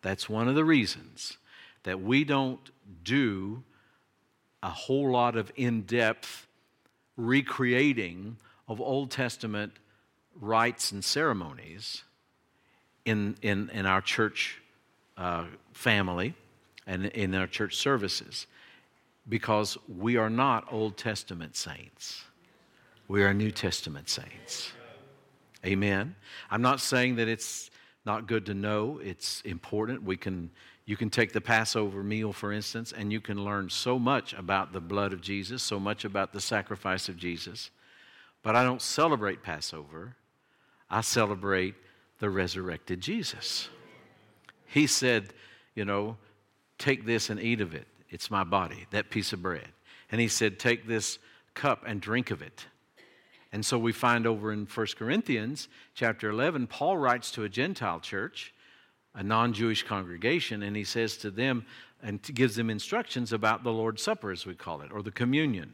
That's 0.00 0.28
one 0.28 0.48
of 0.48 0.54
the 0.54 0.64
reasons 0.64 1.38
that 1.84 2.00
we 2.00 2.24
don't 2.24 2.70
do 3.02 3.62
a 4.62 4.70
whole 4.70 5.10
lot 5.10 5.36
of 5.36 5.50
in 5.56 5.82
depth 5.82 6.46
recreating 7.16 8.36
of 8.68 8.80
Old 8.80 9.10
Testament 9.10 9.72
rites 10.40 10.92
and 10.92 11.04
ceremonies 11.04 12.04
in, 13.04 13.36
in, 13.42 13.68
in 13.70 13.86
our 13.86 14.00
church 14.00 14.60
uh, 15.16 15.44
family 15.72 16.34
and 16.86 17.06
in 17.06 17.34
our 17.34 17.46
church 17.46 17.76
services 17.76 18.46
because 19.28 19.76
we 19.88 20.16
are 20.16 20.30
not 20.30 20.72
Old 20.72 20.96
Testament 20.96 21.56
saints. 21.56 22.24
We 23.08 23.22
are 23.22 23.34
New 23.34 23.50
Testament 23.50 24.08
saints. 24.08 24.72
Amen. 25.64 26.16
I'm 26.50 26.62
not 26.62 26.80
saying 26.80 27.16
that 27.16 27.28
it's 27.28 27.70
not 28.04 28.26
good 28.26 28.46
to 28.46 28.54
know, 28.54 29.00
it's 29.02 29.42
important. 29.42 30.02
We 30.02 30.16
can 30.16 30.50
you 30.92 30.96
can 30.98 31.08
take 31.08 31.32
the 31.32 31.40
Passover 31.40 32.02
meal, 32.02 32.34
for 32.34 32.52
instance, 32.52 32.92
and 32.92 33.10
you 33.10 33.18
can 33.18 33.42
learn 33.42 33.70
so 33.70 33.98
much 33.98 34.34
about 34.34 34.74
the 34.74 34.80
blood 34.80 35.14
of 35.14 35.22
Jesus, 35.22 35.62
so 35.62 35.80
much 35.80 36.04
about 36.04 36.34
the 36.34 36.40
sacrifice 36.40 37.08
of 37.08 37.16
Jesus. 37.16 37.70
But 38.42 38.56
I 38.56 38.62
don't 38.62 38.82
celebrate 38.82 39.42
Passover, 39.42 40.16
I 40.90 41.00
celebrate 41.00 41.76
the 42.18 42.28
resurrected 42.28 43.00
Jesus. 43.00 43.70
He 44.66 44.86
said, 44.86 45.32
You 45.74 45.86
know, 45.86 46.18
take 46.76 47.06
this 47.06 47.30
and 47.30 47.40
eat 47.40 47.62
of 47.62 47.74
it. 47.74 47.86
It's 48.10 48.30
my 48.30 48.44
body, 48.44 48.86
that 48.90 49.08
piece 49.08 49.32
of 49.32 49.40
bread. 49.40 49.68
And 50.10 50.20
he 50.20 50.28
said, 50.28 50.58
Take 50.58 50.86
this 50.86 51.18
cup 51.54 51.84
and 51.86 52.02
drink 52.02 52.30
of 52.30 52.42
it. 52.42 52.66
And 53.50 53.64
so 53.64 53.78
we 53.78 53.92
find 53.92 54.26
over 54.26 54.52
in 54.52 54.66
1 54.66 54.86
Corinthians 54.98 55.68
chapter 55.94 56.28
11, 56.28 56.66
Paul 56.66 56.98
writes 56.98 57.30
to 57.30 57.44
a 57.44 57.48
Gentile 57.48 58.00
church, 58.00 58.52
a 59.14 59.22
non 59.22 59.52
Jewish 59.52 59.82
congregation, 59.82 60.62
and 60.62 60.76
he 60.76 60.84
says 60.84 61.16
to 61.18 61.30
them 61.30 61.66
and 62.02 62.22
gives 62.22 62.56
them 62.56 62.70
instructions 62.70 63.32
about 63.32 63.62
the 63.62 63.72
Lord's 63.72 64.02
Supper, 64.02 64.30
as 64.30 64.44
we 64.44 64.54
call 64.54 64.80
it, 64.80 64.90
or 64.92 65.02
the 65.02 65.10
communion. 65.10 65.72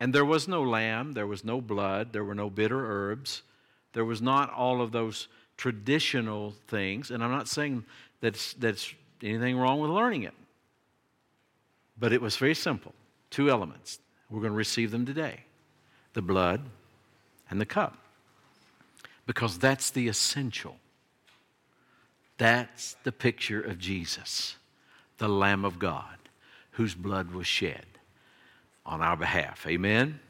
And 0.00 0.14
there 0.14 0.24
was 0.24 0.46
no 0.46 0.62
lamb, 0.62 1.12
there 1.12 1.26
was 1.26 1.44
no 1.44 1.60
blood, 1.60 2.12
there 2.12 2.24
were 2.24 2.34
no 2.34 2.50
bitter 2.50 2.86
herbs, 2.86 3.42
there 3.94 4.04
was 4.04 4.22
not 4.22 4.52
all 4.52 4.80
of 4.80 4.92
those 4.92 5.28
traditional 5.56 6.54
things. 6.68 7.10
And 7.10 7.24
I'm 7.24 7.32
not 7.32 7.48
saying 7.48 7.84
that's, 8.20 8.52
that's 8.54 8.94
anything 9.22 9.56
wrong 9.56 9.80
with 9.80 9.90
learning 9.90 10.22
it, 10.22 10.34
but 11.98 12.12
it 12.12 12.22
was 12.22 12.36
very 12.36 12.54
simple 12.54 12.94
two 13.30 13.50
elements. 13.50 13.98
We're 14.30 14.40
going 14.40 14.52
to 14.52 14.56
receive 14.58 14.90
them 14.90 15.06
today 15.06 15.44
the 16.14 16.22
blood 16.22 16.62
and 17.50 17.60
the 17.60 17.66
cup, 17.66 17.96
because 19.26 19.58
that's 19.58 19.90
the 19.90 20.08
essential. 20.08 20.76
That's 22.38 22.96
the 23.02 23.12
picture 23.12 23.60
of 23.60 23.78
Jesus, 23.78 24.56
the 25.18 25.28
Lamb 25.28 25.64
of 25.64 25.78
God, 25.78 26.16
whose 26.72 26.94
blood 26.94 27.32
was 27.32 27.46
shed 27.46 27.84
on 28.86 29.02
our 29.02 29.16
behalf. 29.16 29.66
Amen? 29.66 30.20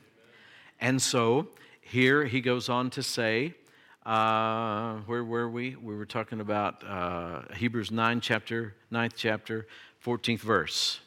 And 0.81 1.01
so 1.01 1.49
here 1.81 2.25
he 2.25 2.41
goes 2.41 2.69
on 2.69 2.91
to 2.91 3.03
say, 3.03 3.55
uh, 4.07 4.97
where 5.01 5.23
were 5.23 5.51
we? 5.51 5.77
We 5.77 5.95
were 5.95 6.07
talking 6.07 6.41
about 6.41 6.83
uh, 6.83 7.43
Hebrews 7.55 7.91
9, 7.91 8.23
chapter, 8.23 8.75
9th 8.91 9.13
chapter, 9.15 9.67
14th 10.03 10.41
verse. 10.41 11.01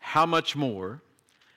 How 0.00 0.26
much 0.26 0.56
more 0.56 1.00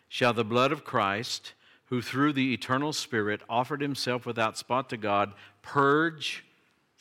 shall 0.07 0.33
the 0.33 0.43
blood 0.43 0.71
of 0.71 0.83
Christ, 0.83 1.53
who 1.85 2.01
through 2.01 2.33
the 2.33 2.53
eternal 2.53 2.93
Spirit 2.93 3.41
offered 3.49 3.81
himself 3.81 4.25
without 4.25 4.55
spot 4.55 4.89
to 4.89 4.97
God, 4.97 5.33
purge, 5.63 6.43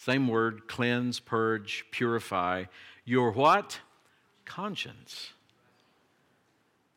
same 0.01 0.29
word, 0.29 0.67
cleanse, 0.67 1.21
purge, 1.21 1.85
purify, 1.91 2.65
your 3.05 3.33
what? 3.33 3.81
Conscience 4.47 5.35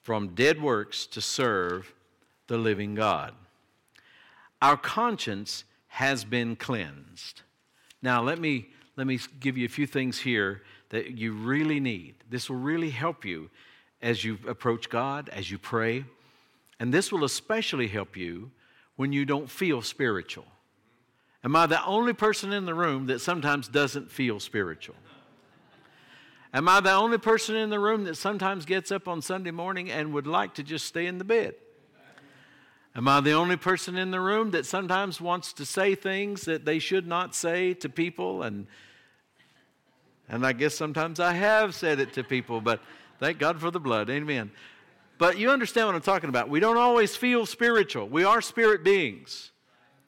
from 0.01 0.29
dead 0.29 0.61
works 0.61 1.05
to 1.07 1.19
serve 1.19 1.93
the 2.47 2.57
living 2.57 2.95
God. 2.95 3.33
Our 4.61 4.77
conscience 4.77 5.65
has 5.87 6.23
been 6.23 6.55
cleansed. 6.55 7.41
Now, 8.01 8.21
let 8.21 8.39
me, 8.39 8.67
let 8.95 9.05
me 9.05 9.19
give 9.41 9.57
you 9.57 9.65
a 9.65 9.69
few 9.69 9.85
things 9.85 10.19
here 10.19 10.61
that 10.89 11.17
you 11.17 11.33
really 11.33 11.81
need. 11.81 12.15
This 12.29 12.49
will 12.49 12.57
really 12.57 12.89
help 12.89 13.25
you 13.25 13.49
as 14.01 14.23
you 14.23 14.39
approach 14.47 14.89
God, 14.89 15.27
as 15.29 15.51
you 15.51 15.57
pray. 15.57 16.05
And 16.79 16.93
this 16.93 17.11
will 17.11 17.25
especially 17.25 17.87
help 17.87 18.15
you 18.15 18.51
when 18.95 19.11
you 19.11 19.25
don't 19.25 19.49
feel 19.49 19.81
spiritual. 19.81 20.45
Am 21.43 21.55
I 21.55 21.65
the 21.65 21.83
only 21.85 22.13
person 22.13 22.53
in 22.53 22.65
the 22.65 22.73
room 22.73 23.07
that 23.07 23.19
sometimes 23.19 23.67
doesn't 23.67 24.09
feel 24.09 24.39
spiritual? 24.39 24.95
Am 26.53 26.69
I 26.69 26.79
the 26.79 26.93
only 26.93 27.17
person 27.17 27.55
in 27.55 27.69
the 27.69 27.79
room 27.79 28.03
that 28.05 28.15
sometimes 28.15 28.65
gets 28.65 28.91
up 28.91 29.07
on 29.07 29.21
Sunday 29.21 29.51
morning 29.51 29.89
and 29.91 30.13
would 30.13 30.27
like 30.27 30.53
to 30.55 30.63
just 30.63 30.85
stay 30.85 31.07
in 31.07 31.17
the 31.17 31.23
bed? 31.23 31.55
Am 32.95 33.07
I 33.07 33.21
the 33.21 33.31
only 33.31 33.57
person 33.57 33.97
in 33.97 34.11
the 34.11 34.19
room 34.19 34.51
that 34.51 34.67
sometimes 34.67 35.19
wants 35.19 35.51
to 35.53 35.65
say 35.65 35.95
things 35.95 36.43
that 36.43 36.63
they 36.63 36.77
should 36.77 37.07
not 37.07 37.33
say 37.33 37.73
to 37.75 37.89
people? 37.89 38.43
And, 38.43 38.67
and 40.29 40.45
I 40.45 40.53
guess 40.53 40.75
sometimes 40.75 41.19
I 41.19 41.33
have 41.33 41.73
said 41.73 41.99
it 41.99 42.13
to 42.13 42.23
people, 42.23 42.61
but 42.61 42.81
thank 43.19 43.39
God 43.39 43.59
for 43.59 43.71
the 43.71 43.79
blood. 43.79 44.11
Amen. 44.11 44.51
But 45.17 45.39
you 45.39 45.49
understand 45.49 45.87
what 45.87 45.95
I'm 45.95 46.01
talking 46.01 46.29
about. 46.29 46.49
We 46.49 46.59
don't 46.59 46.77
always 46.77 47.15
feel 47.15 47.47
spiritual, 47.47 48.07
we 48.07 48.23
are 48.23 48.41
spirit 48.41 48.83
beings. 48.83 49.52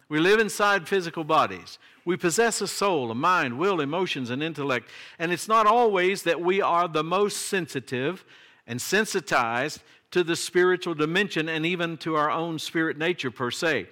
We 0.08 0.20
live 0.20 0.40
inside 0.40 0.88
physical 0.88 1.24
bodies. 1.24 1.80
We 2.06 2.18
possess 2.18 2.62
a 2.62 2.68
soul, 2.68 3.10
a 3.10 3.16
mind, 3.16 3.58
will, 3.58 3.82
emotions, 3.82 4.30
and 4.30 4.44
intellect. 4.44 4.90
And 5.18 5.32
it's 5.32 5.48
not 5.48 5.66
always 5.66 6.24
that 6.24 6.40
we 6.40 6.62
are 6.62 6.88
the 6.88 7.04
most 7.04 7.48
sensitive 7.48 8.24
and 8.68 8.80
sensitized 8.80 9.82
to 10.12 10.24
the 10.24 10.36
spiritual 10.36 10.94
dimension 10.94 11.50
and 11.50 11.66
even 11.66 11.98
to 11.98 12.16
our 12.16 12.30
own 12.30 12.60
spirit 12.60 12.98
nature 12.98 13.32
per 13.32 13.50
se. 13.50 13.88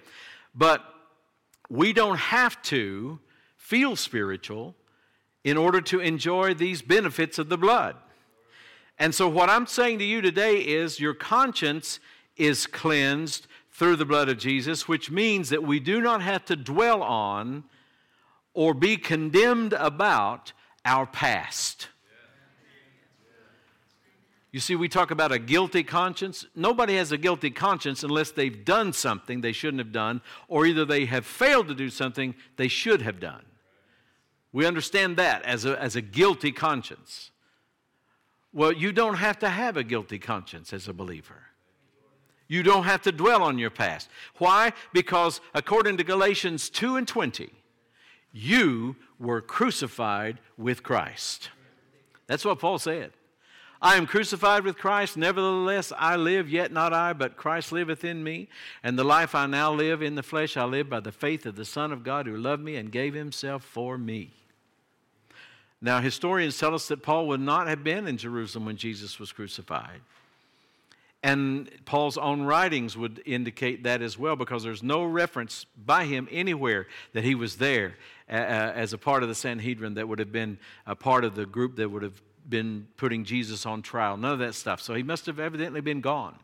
But 0.53 0.83
we 1.69 1.91
don't 1.91 2.17
have 2.17 2.61
to 2.63 3.19
feel 3.57 3.95
spiritual 3.95 4.75
in 5.43 5.57
order 5.57 5.81
to 5.81 5.99
enjoy 5.99 6.53
these 6.53 6.81
benefits 6.81 7.39
of 7.39 7.49
the 7.49 7.57
blood. 7.57 7.95
And 8.99 9.13
so, 9.13 9.27
what 9.27 9.49
I'm 9.49 9.65
saying 9.65 9.99
to 9.99 10.05
you 10.05 10.21
today 10.21 10.59
is 10.59 10.99
your 10.99 11.15
conscience 11.15 11.99
is 12.37 12.67
cleansed 12.67 13.47
through 13.73 13.95
the 13.95 14.05
blood 14.05 14.29
of 14.29 14.37
Jesus, 14.37 14.87
which 14.87 15.09
means 15.09 15.49
that 15.49 15.63
we 15.63 15.79
do 15.79 15.99
not 15.99 16.21
have 16.21 16.45
to 16.45 16.55
dwell 16.55 17.01
on 17.01 17.63
or 18.53 18.73
be 18.73 18.97
condemned 18.97 19.73
about 19.73 20.53
our 20.85 21.05
past. 21.07 21.89
You 24.51 24.59
see, 24.59 24.75
we 24.75 24.87
talk 24.87 25.09
about 25.09 25.31
a 25.31 25.39
guilty 25.39 25.81
conscience. 25.81 26.45
Nobody 26.55 26.95
has 26.97 27.11
a 27.11 27.17
guilty 27.17 27.49
conscience 27.49 28.03
unless 28.03 28.29
they've 28.29 28.63
done 28.63 28.93
something 28.93 29.41
they 29.41 29.51
shouldn't 29.51 29.79
have 29.79 29.91
done, 29.91 30.21
or 30.47 30.67
either 30.67 30.85
they 30.85 31.05
have 31.05 31.25
failed 31.25 31.67
to 31.69 31.73
do 31.73 31.89
something 31.89 32.35
they 32.57 32.67
should 32.67 33.01
have 33.01 33.19
done. 33.19 33.43
We 34.51 34.67
understand 34.67 35.17
that 35.17 35.43
as 35.43 35.65
a, 35.65 35.81
as 35.81 35.95
a 35.95 36.01
guilty 36.01 36.51
conscience. 36.51 37.31
Well, 38.53 38.71
you 38.71 38.91
don't 38.91 39.15
have 39.15 39.39
to 39.39 39.49
have 39.49 39.75
a 39.75 39.83
guilty 39.83 40.19
conscience 40.19 40.71
as 40.71 40.87
a 40.87 40.93
believer. 40.93 41.47
You 42.47 42.63
don't 42.63 42.83
have 42.83 43.01
to 43.03 43.11
dwell 43.11 43.43
on 43.43 43.57
your 43.57 43.69
past. 43.69 44.09
Why? 44.37 44.73
Because 44.91 45.41
according 45.53 45.97
to 45.97 46.03
Galatians 46.03 46.69
2 46.69 46.97
and 46.97 47.07
20, 47.07 47.49
you 48.31 48.95
were 49.19 49.41
crucified 49.41 50.39
with 50.57 50.83
Christ. 50.83 51.49
That's 52.27 52.45
what 52.45 52.59
Paul 52.59 52.79
said. 52.79 53.11
I 53.81 53.95
am 53.95 54.07
crucified 54.07 54.63
with 54.63 54.77
Christ, 54.77 55.17
nevertheless 55.17 55.91
I 55.97 56.15
live, 56.15 56.49
yet 56.49 56.71
not 56.71 56.93
I, 56.93 57.11
but 57.11 57.35
Christ 57.35 57.73
liveth 57.73 58.05
in 58.05 58.23
me. 58.23 58.47
And 58.81 58.97
the 58.97 59.03
life 59.03 59.35
I 59.35 59.45
now 59.45 59.73
live 59.73 60.01
in 60.01 60.15
the 60.15 60.23
flesh, 60.23 60.55
I 60.55 60.63
live 60.63 60.89
by 60.89 61.01
the 61.01 61.11
faith 61.11 61.45
of 61.45 61.57
the 61.57 61.65
Son 61.65 61.91
of 61.91 62.01
God 62.01 62.25
who 62.25 62.37
loved 62.37 62.63
me 62.63 62.77
and 62.77 62.89
gave 62.89 63.13
himself 63.13 63.61
for 63.61 63.97
me. 63.97 64.31
Now, 65.81 65.99
historians 65.99 66.57
tell 66.57 66.73
us 66.73 66.87
that 66.87 67.03
Paul 67.03 67.27
would 67.27 67.41
not 67.41 67.67
have 67.67 67.83
been 67.83 68.07
in 68.07 68.15
Jerusalem 68.15 68.65
when 68.65 68.77
Jesus 68.77 69.19
was 69.19 69.33
crucified. 69.33 69.99
And 71.23 71.69
Paul's 71.85 72.17
own 72.17 72.41
writings 72.41 72.97
would 72.97 73.23
indicate 73.25 73.83
that 73.83 74.01
as 74.01 74.19
well 74.19 74.35
because 74.35 74.61
there's 74.61 74.83
no 74.83 75.05
reference 75.05 75.65
by 75.85 76.03
him 76.03 76.27
anywhere 76.29 76.87
that 77.13 77.23
he 77.23 77.33
was 77.33 77.55
there 77.55 77.95
as 78.27 78.91
a 78.91 78.97
part 78.97 79.23
of 79.23 79.29
the 79.29 79.35
Sanhedrin 79.35 79.93
that 79.93 80.07
would 80.07 80.19
have 80.19 80.33
been 80.33 80.57
a 80.85 80.95
part 80.95 81.23
of 81.23 81.35
the 81.35 81.45
group 81.45 81.77
that 81.77 81.89
would 81.89 82.03
have 82.03 82.21
been 82.49 82.87
putting 82.97 83.23
Jesus 83.23 83.65
on 83.65 83.81
trial. 83.81 84.17
None 84.17 84.33
of 84.33 84.39
that 84.39 84.53
stuff. 84.53 84.81
So 84.81 84.93
he 84.93 85.03
must 85.03 85.25
have 85.27 85.39
evidently 85.39 85.79
been 85.79 86.01
gone. 86.01 86.37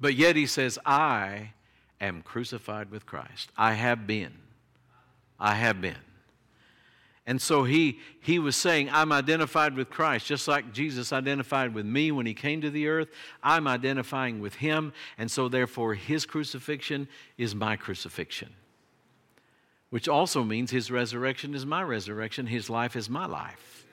But 0.00 0.14
yet 0.14 0.34
he 0.34 0.46
says, 0.46 0.78
I 0.86 1.52
am 2.00 2.22
crucified 2.22 2.90
with 2.90 3.04
Christ. 3.04 3.50
I 3.54 3.74
have 3.74 4.06
been. 4.06 4.32
I 5.38 5.56
have 5.56 5.82
been. 5.82 5.96
And 7.26 7.40
so 7.40 7.64
he, 7.64 7.98
he 8.20 8.38
was 8.38 8.56
saying, 8.56 8.88
I'm 8.90 9.12
identified 9.12 9.76
with 9.76 9.90
Christ, 9.90 10.26
just 10.26 10.48
like 10.48 10.72
Jesus 10.72 11.12
identified 11.12 11.74
with 11.74 11.86
me 11.86 12.10
when 12.10 12.26
he 12.26 12.34
came 12.34 12.60
to 12.62 12.70
the 12.70 12.88
earth. 12.88 13.08
I'm 13.42 13.68
identifying 13.68 14.40
with 14.40 14.54
him, 14.54 14.92
and 15.18 15.30
so 15.30 15.48
therefore 15.48 15.94
his 15.94 16.26
crucifixion 16.26 17.08
is 17.36 17.54
my 17.54 17.76
crucifixion. 17.76 18.54
Which 19.90 20.08
also 20.08 20.44
means 20.44 20.70
his 20.70 20.90
resurrection 20.90 21.54
is 21.54 21.66
my 21.66 21.82
resurrection, 21.82 22.46
his 22.46 22.70
life 22.70 22.96
is 22.96 23.10
my 23.10 23.26
life. 23.26 23.86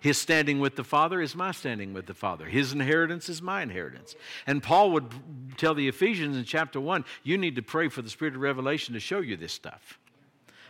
His 0.00 0.16
standing 0.16 0.60
with 0.60 0.76
the 0.76 0.84
Father 0.84 1.20
is 1.20 1.36
my 1.36 1.52
standing 1.52 1.92
with 1.92 2.06
the 2.06 2.14
Father. 2.14 2.46
His 2.46 2.72
inheritance 2.72 3.28
is 3.28 3.42
my 3.42 3.62
inheritance. 3.62 4.14
And 4.46 4.62
Paul 4.62 4.92
would 4.92 5.12
tell 5.58 5.74
the 5.74 5.88
Ephesians 5.88 6.38
in 6.38 6.44
chapter 6.44 6.80
1 6.80 7.04
you 7.22 7.36
need 7.36 7.56
to 7.56 7.62
pray 7.62 7.88
for 7.88 8.00
the 8.00 8.08
Spirit 8.08 8.34
of 8.34 8.40
revelation 8.40 8.94
to 8.94 9.00
show 9.00 9.20
you 9.20 9.36
this 9.36 9.52
stuff. 9.52 9.98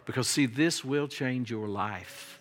Because, 0.07 0.29
see, 0.29 0.47
this 0.47 0.85
will 0.85 1.09
change 1.09 1.51
your 1.51 1.69
life. 1.69 2.41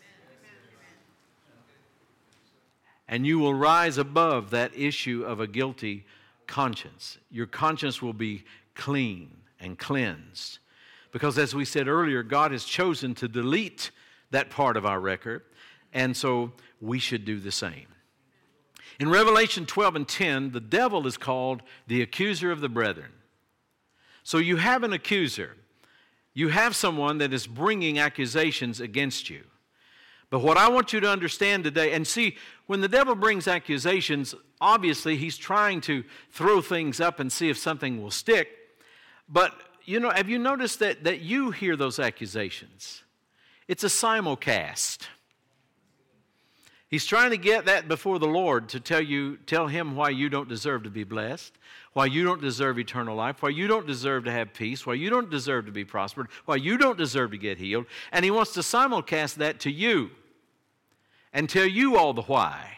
And 3.08 3.26
you 3.26 3.40
will 3.40 3.54
rise 3.54 3.98
above 3.98 4.52
that 4.52 4.72
issue 4.76 5.24
of 5.26 5.40
a 5.40 5.48
guilty 5.48 6.06
conscience. 6.46 7.18
Your 7.32 7.48
conscience 7.48 8.02
will 8.02 8.14
be 8.14 8.44
clean 8.76 9.32
and 9.60 9.78
cleansed. 9.78 10.60
Because, 11.12 11.38
as 11.38 11.56
we 11.56 11.66
said 11.66 11.88
earlier, 11.88 12.22
God 12.22 12.52
has 12.52 12.64
chosen 12.64 13.16
to 13.16 13.28
delete 13.28 13.92
that 14.32 14.50
part 14.50 14.78
of 14.78 14.86
our 14.86 15.00
record. 15.00 15.42
And 15.92 16.16
so 16.16 16.52
we 16.80 17.00
should 17.00 17.26
do 17.26 17.40
the 17.40 17.52
same. 17.52 17.88
In 19.00 19.10
Revelation 19.10 19.66
12 19.66 19.96
and 19.96 20.08
10, 20.08 20.52
the 20.52 20.60
devil 20.60 21.08
is 21.08 21.18
called 21.18 21.64
the 21.88 22.02
accuser 22.02 22.52
of 22.52 22.62
the 22.62 22.70
brethren. 22.70 23.12
So 24.24 24.38
you 24.38 24.58
have 24.58 24.84
an 24.84 24.94
accuser. 24.94 25.56
You 26.40 26.48
have 26.48 26.74
someone 26.74 27.18
that 27.18 27.34
is 27.34 27.46
bringing 27.46 28.00
accusations 28.00 28.80
against 28.80 29.30
you. 29.30 29.44
But 30.30 30.40
what 30.40 30.56
I 30.56 30.70
want 30.70 30.94
you 30.94 31.02
to 31.02 31.12
understand 31.12 31.66
today, 31.66 31.92
and 31.92 32.08
see, 32.08 32.38
when 32.66 32.80
the 32.80 32.88
devil 32.88 33.14
brings 33.14 33.46
accusations, 33.46 34.34
obviously 34.62 35.18
he's 35.18 35.36
trying 35.36 35.82
to 35.82 36.06
throw 36.32 36.62
things 36.62 37.02
up 37.02 37.20
and 37.20 37.30
see 37.30 37.50
if 37.50 37.58
something 37.58 38.02
will 38.02 38.10
stick. 38.10 38.48
But, 39.28 39.54
you 39.84 40.00
know, 40.00 40.12
have 40.12 40.30
you 40.30 40.40
noticed 40.40 40.80
that, 40.80 41.04
that 41.04 41.20
you 41.20 41.52
hear 41.52 41.76
those 41.76 42.00
accusations? 42.00 43.04
It's 43.68 43.84
a 43.84 43.88
simulcast. 43.88 45.00
He's 46.88 47.06
trying 47.06 47.32
to 47.32 47.38
get 47.38 47.66
that 47.66 47.90
before 47.90 48.18
the 48.18 48.28
Lord 48.28 48.70
to 48.70 48.80
tell 48.80 49.02
you, 49.02 49.36
tell 49.46 49.68
him 49.68 49.98
why 49.98 50.10
you 50.12 50.30
don't 50.30 50.48
deserve 50.48 50.84
to 50.84 50.90
be 50.90 51.04
blessed, 51.04 51.58
why 51.94 52.06
you 52.06 52.24
don't 52.24 52.42
deserve 52.42 52.80
eternal 52.80 53.16
life, 53.16 53.42
why 53.42 53.50
you 53.50 53.68
don't 53.68 53.88
deserve 53.88 54.26
to 54.26 54.32
have 54.32 54.54
peace, 54.54 54.86
why 54.86 54.94
you 54.94 55.10
don't 55.10 55.30
deserve 55.30 55.66
to 55.66 55.72
be 55.72 55.86
prospered, 55.86 56.28
why 56.46 56.56
you 56.56 56.78
don't 56.78 56.98
deserve 56.98 57.32
to 57.32 57.38
get 57.38 57.58
healed. 57.58 57.86
And 58.12 58.24
he 58.24 58.32
wants 58.32 58.54
to 58.54 58.60
simulcast 58.62 59.36
that 59.36 59.60
to 59.62 59.72
you 59.72 60.12
and 61.34 61.50
tell 61.50 61.66
you 61.66 61.98
all 61.98 62.14
the 62.14 62.24
why 62.24 62.78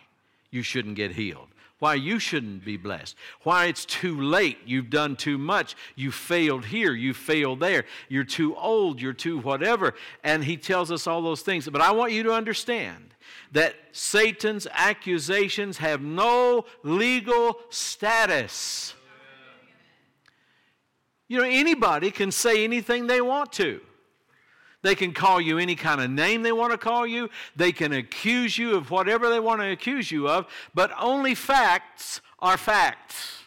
you 0.49 0.63
shouldn't 0.63 0.95
get 0.95 1.11
healed 1.13 1.47
why 1.81 1.95
you 1.95 2.19
shouldn't 2.19 2.63
be 2.63 2.77
blessed, 2.77 3.15
why 3.41 3.65
it's 3.65 3.85
too 3.85 4.21
late, 4.21 4.59
you've 4.67 4.91
done 4.91 5.15
too 5.15 5.39
much, 5.39 5.75
you 5.95 6.11
failed 6.11 6.63
here, 6.63 6.93
you 6.93 7.11
failed 7.11 7.59
there, 7.59 7.85
you're 8.07 8.23
too 8.23 8.55
old, 8.55 9.01
you're 9.01 9.13
too 9.13 9.39
whatever. 9.39 9.95
And 10.23 10.43
he 10.43 10.57
tells 10.57 10.91
us 10.91 11.07
all 11.07 11.23
those 11.23 11.41
things. 11.41 11.67
But 11.67 11.81
I 11.81 11.91
want 11.91 12.11
you 12.11 12.21
to 12.21 12.33
understand 12.33 13.15
that 13.53 13.73
Satan's 13.93 14.67
accusations 14.71 15.79
have 15.79 16.03
no 16.03 16.65
legal 16.83 17.57
status. 17.71 18.93
You 21.31 21.37
know, 21.37 21.45
anybody 21.45 22.11
can 22.11 22.29
say 22.29 22.65
anything 22.65 23.07
they 23.07 23.21
want 23.21 23.53
to. 23.53 23.79
They 24.81 24.95
can 24.95 25.13
call 25.13 25.39
you 25.39 25.59
any 25.59 25.77
kind 25.77 26.01
of 26.01 26.11
name 26.11 26.43
they 26.43 26.51
want 26.51 26.73
to 26.73 26.77
call 26.77 27.07
you. 27.07 27.29
They 27.55 27.71
can 27.71 27.93
accuse 27.93 28.57
you 28.57 28.75
of 28.75 28.91
whatever 28.91 29.29
they 29.29 29.39
want 29.39 29.61
to 29.61 29.71
accuse 29.71 30.11
you 30.11 30.27
of, 30.27 30.45
but 30.73 30.91
only 30.99 31.33
facts 31.33 32.19
are 32.39 32.57
facts. 32.57 33.40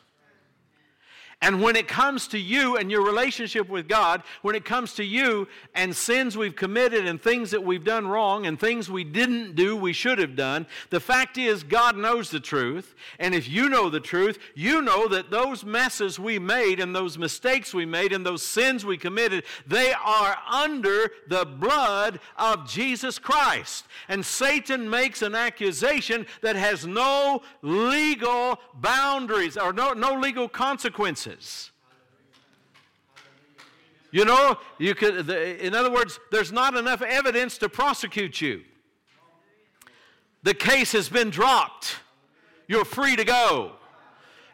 And 1.42 1.61
when 1.61 1.77
it 1.77 1.88
comes 1.88 2.29
to 2.29 2.38
you 2.38 2.77
and 2.77 2.90
your 2.90 3.05
relationship 3.05 3.68
with 3.68 3.88
God, 3.88 4.23
when 4.42 4.55
it 4.55 4.64
comes 4.64 4.94
to 4.94 5.05
you 5.05 5.49
and 5.75 5.94
sins 5.94 6.38
we've 6.38 6.57
committed 6.57 7.07
and 7.07 7.20
things 7.20 7.51
that 7.51 7.62
we've 7.62 7.85
done 7.85 8.07
wrong 8.07 8.47
and 8.47 8.59
things 8.59 8.90
we 8.90 9.05
didn't 9.05 9.55
do 9.55 9.77
we 9.77 9.92
should 9.92 10.18
have 10.18 10.37
done, 10.37 10.66
the 10.90 11.01
fact 11.01 11.37
is 11.37 11.62
God 11.62 11.97
knows 11.97 12.31
the 12.31 12.40
truth. 12.40 12.94
And 13.18 13.35
if 13.35 13.49
you 13.49 13.68
know 13.68 13.90
the 13.90 14.01
truth, 14.01 14.38
you 14.55 14.81
know 14.81 15.09
that 15.09 15.31
those 15.31 15.64
messes 15.64 16.18
we 16.18 16.38
made 16.38 16.81
and 16.81 16.94
those 16.94 17.18
mistakes 17.18 17.75
we 17.75 17.85
made 17.85 18.12
and 18.12 18.25
those 18.25 18.42
sins 18.42 18.87
we 18.87 18.97
committed, 18.97 19.44
they 19.66 19.92
are 19.92 20.38
under 20.51 21.11
the 21.29 21.44
blood 21.44 22.20
of 22.37 22.68
Jesus 22.68 23.18
Christ. 23.18 23.87
And 24.09 24.25
Satan 24.25 24.88
makes 24.88 25.20
an 25.20 25.35
accusation 25.35 26.27
that 26.42 26.57
has 26.57 26.87
no 26.87 27.42
legal 27.62 28.61
boundaries 28.75 29.57
or 29.57 29.73
no, 29.73 29.92
no 29.92 30.14
legal 30.14 30.49
consequences. 30.49 31.23
You 34.10 34.24
know, 34.24 34.59
you 34.78 34.94
could, 34.94 35.28
in 35.28 35.74
other 35.74 35.90
words, 35.90 36.20
there's 36.30 36.53
not 36.53 36.76
enough 36.76 37.03
evidence 37.03 37.59
to 37.59 37.68
prosecute 37.68 38.40
you. 38.40 38.62
The 40.44 40.55
case 40.55 40.92
has 40.92 41.09
been 41.09 41.30
dropped. 41.30 41.96
You're 42.68 42.84
free 42.84 43.16
to 43.16 43.24
go 43.24 43.72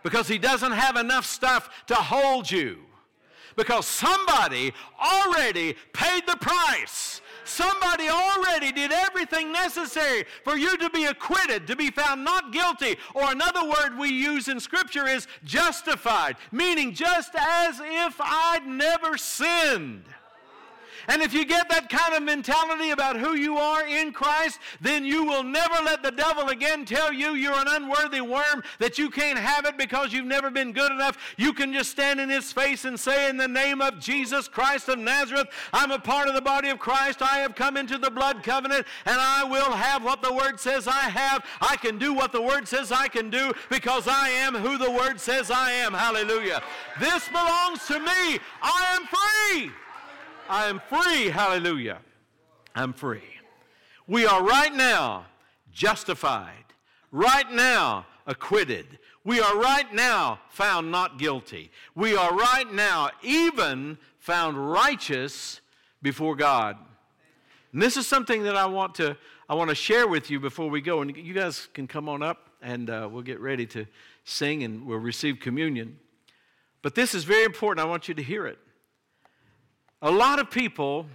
because 0.03 0.29
he 0.29 0.39
doesn't 0.39 0.73
have 0.73 0.97
enough 0.97 1.27
stuff 1.27 1.69
to 1.89 1.95
hold 1.95 2.51
you. 2.51 2.79
Because 3.57 3.87
somebody 3.87 4.73
already 4.99 5.75
paid 5.93 6.27
the 6.27 6.37
price 6.37 7.21
Somebody 7.45 8.09
already 8.09 8.73
did 8.73 8.93
everything 8.93 9.53
necessary 9.53 10.25
for 10.45 10.57
you 10.57 10.77
to 10.79 10.91
be 10.91 11.07
acquitted, 11.07 11.67
to 11.67 11.77
be 11.77 11.91
found 11.91 12.25
not 12.25 12.53
guilty. 12.53 12.97
Or 13.15 13.31
another 13.31 13.65
word 13.65 13.99
we 13.99 14.11
use 14.11 14.49
in 14.49 14.61
Scripture 14.61 15.07
is 15.07 15.27
justified, 15.45 16.37
meaning 16.53 16.95
just 16.95 17.35
as 17.35 17.81
if 17.83 18.17
I'd 18.21 18.67
never 18.67 19.17
sinned. 19.17 20.05
And 21.09 21.23
if 21.23 21.33
you 21.33 21.45
get 21.45 21.69
that 21.71 21.89
kind 21.89 22.15
of 22.15 22.23
mentality 22.23 22.91
about 22.91 23.17
who 23.17 23.35
you 23.35 23.57
are 23.57 23.87
in 23.87 24.13
Christ, 24.13 24.59
then 24.81 25.05
you 25.05 25.25
will 25.25 25.43
never 25.43 25.75
let 25.85 26.03
the 26.03 26.11
devil 26.11 26.49
again 26.49 26.85
tell 26.85 27.13
you 27.13 27.35
you're 27.35 27.59
an 27.59 27.69
unworthy 27.69 28.21
worm, 28.21 28.63
that 28.79 28.99
you 28.99 29.11
can't 29.11 29.39
have 29.39 29.65
it 29.65 29.77
because 29.77 30.13
you've 30.13 30.27
never 30.27 30.51
been 30.51 30.73
good 30.73 30.93
enough. 30.93 31.17
You 31.37 31.53
can 31.53 31.73
just 31.73 31.91
stand 31.91 32.21
in 32.21 32.29
his 32.29 32.53
face 32.53 32.85
and 32.85 32.99
say, 32.99 33.29
In 33.29 33.37
the 33.37 33.49
name 33.49 33.81
of 33.81 33.99
Jesus 33.99 34.49
Christ 34.49 34.89
of 34.89 34.99
Nazareth, 34.99 35.49
I'm 35.73 35.91
a 35.91 35.99
part 35.99 36.29
of 36.29 36.35
the 36.35 36.41
body 36.41 36.69
of 36.69 36.79
Christ. 36.79 37.23
I 37.23 37.39
have 37.39 37.55
come 37.55 37.77
into 37.77 37.99
the 37.99 38.11
blood 38.11 38.43
covenant, 38.43 38.87
and 39.07 39.17
I 39.19 39.45
will 39.45 39.73
have 39.73 40.05
what 40.05 40.23
the 40.23 40.33
word 40.33 40.61
says 40.61 40.87
I 40.87 41.09
have. 41.09 41.45
I 41.61 41.77
can 41.77 41.99
do 41.99 42.13
what 42.13 42.33
the 42.33 42.43
word 42.43 42.67
says 42.69 42.93
I 42.93 43.09
can 43.09 43.31
do 43.31 43.53
because 43.69 44.09
I 44.09 44.29
am 44.29 44.55
who 44.55 44.79
the 44.79 44.91
word 44.91 45.21
says 45.21 45.51
I 45.51 45.73
am. 45.73 45.93
Hallelujah. 45.93 46.63
This 46.99 47.29
belongs 47.29 47.87
to 47.87 47.99
me. 47.99 48.39
I 48.63 48.97
am 48.97 49.07
free. 49.07 49.71
I 50.51 50.67
am 50.67 50.81
free. 50.89 51.29
Hallelujah. 51.29 51.99
I'm 52.75 52.93
free. 52.93 53.23
We 54.09 54.27
are 54.27 54.43
right 54.43 54.75
now 54.75 55.27
justified, 55.73 56.65
right 57.13 57.49
now 57.53 58.05
acquitted. 58.27 58.99
We 59.23 59.39
are 59.39 59.57
right 59.57 59.95
now 59.95 60.41
found 60.49 60.91
not 60.91 61.21
guilty. 61.21 61.71
We 61.95 62.17
are 62.17 62.35
right 62.35 62.71
now 62.73 63.11
even 63.23 63.97
found 64.19 64.73
righteous 64.73 65.61
before 66.03 66.35
God. 66.35 66.77
And 67.73 67.81
this 67.81 67.97
is 67.97 68.09
something 68.09 68.43
that 68.43 68.57
I 68.57 68.67
want 68.67 68.97
to 68.97 69.17
I 69.49 69.55
want 69.55 69.71
to 69.71 69.77
share 69.77 70.09
with 70.09 70.31
you 70.31 70.41
before 70.41 70.69
we 70.69 70.81
go. 70.81 71.01
And 71.01 71.17
you 71.17 71.33
guys 71.33 71.69
can 71.75 71.87
come 71.87 72.09
on 72.09 72.23
up 72.25 72.51
and 72.61 72.91
uh, 72.91 73.09
we'll 73.11 73.23
get 73.23 73.39
ready 73.39 73.67
to 73.67 73.87
sing 74.25 74.65
and 74.65 74.85
we'll 74.85 74.99
receive 74.99 75.39
communion. 75.39 75.99
But 76.83 76.97
this 76.97 77.15
is 77.15 77.23
very 77.23 77.45
important. 77.45 77.85
I 77.85 77.89
want 77.89 78.09
you 78.09 78.15
to 78.15 78.23
hear 78.23 78.49
it. 78.49 78.59
A 80.03 80.11
lot 80.11 80.39
of 80.39 80.51
people 80.51 81.07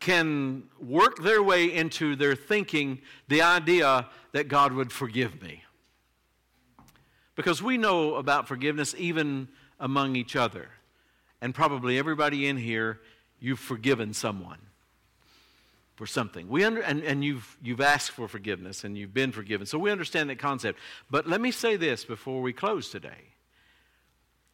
can 0.00 0.64
work 0.80 1.22
their 1.22 1.42
way 1.42 1.72
into 1.72 2.16
their 2.16 2.34
thinking 2.34 3.00
the 3.28 3.40
idea 3.42 4.08
that 4.32 4.48
God 4.48 4.72
would 4.72 4.92
forgive 4.92 5.40
me. 5.40 5.62
Because 7.36 7.62
we 7.62 7.78
know 7.78 8.16
about 8.16 8.48
forgiveness 8.48 8.94
even 8.98 9.48
among 9.78 10.16
each 10.16 10.36
other. 10.36 10.68
And 11.40 11.54
probably 11.54 11.98
everybody 11.98 12.48
in 12.48 12.56
here, 12.56 13.00
you've 13.40 13.60
forgiven 13.60 14.12
someone 14.12 14.58
for 15.94 16.06
something. 16.06 16.48
We 16.48 16.64
under, 16.64 16.80
and, 16.80 17.02
and 17.02 17.24
you've, 17.24 17.56
you've 17.62 17.80
asked 17.80 18.10
for 18.10 18.28
forgiveness 18.28 18.84
and 18.84 18.98
you've 18.98 19.14
been 19.14 19.30
forgiven. 19.30 19.66
So 19.66 19.78
we 19.78 19.90
understand 19.90 20.30
that 20.30 20.38
concept. 20.38 20.78
But 21.10 21.26
let 21.28 21.40
me 21.40 21.50
say 21.50 21.76
this 21.76 22.04
before 22.04 22.42
we 22.42 22.52
close 22.52 22.90
today. 22.90 23.34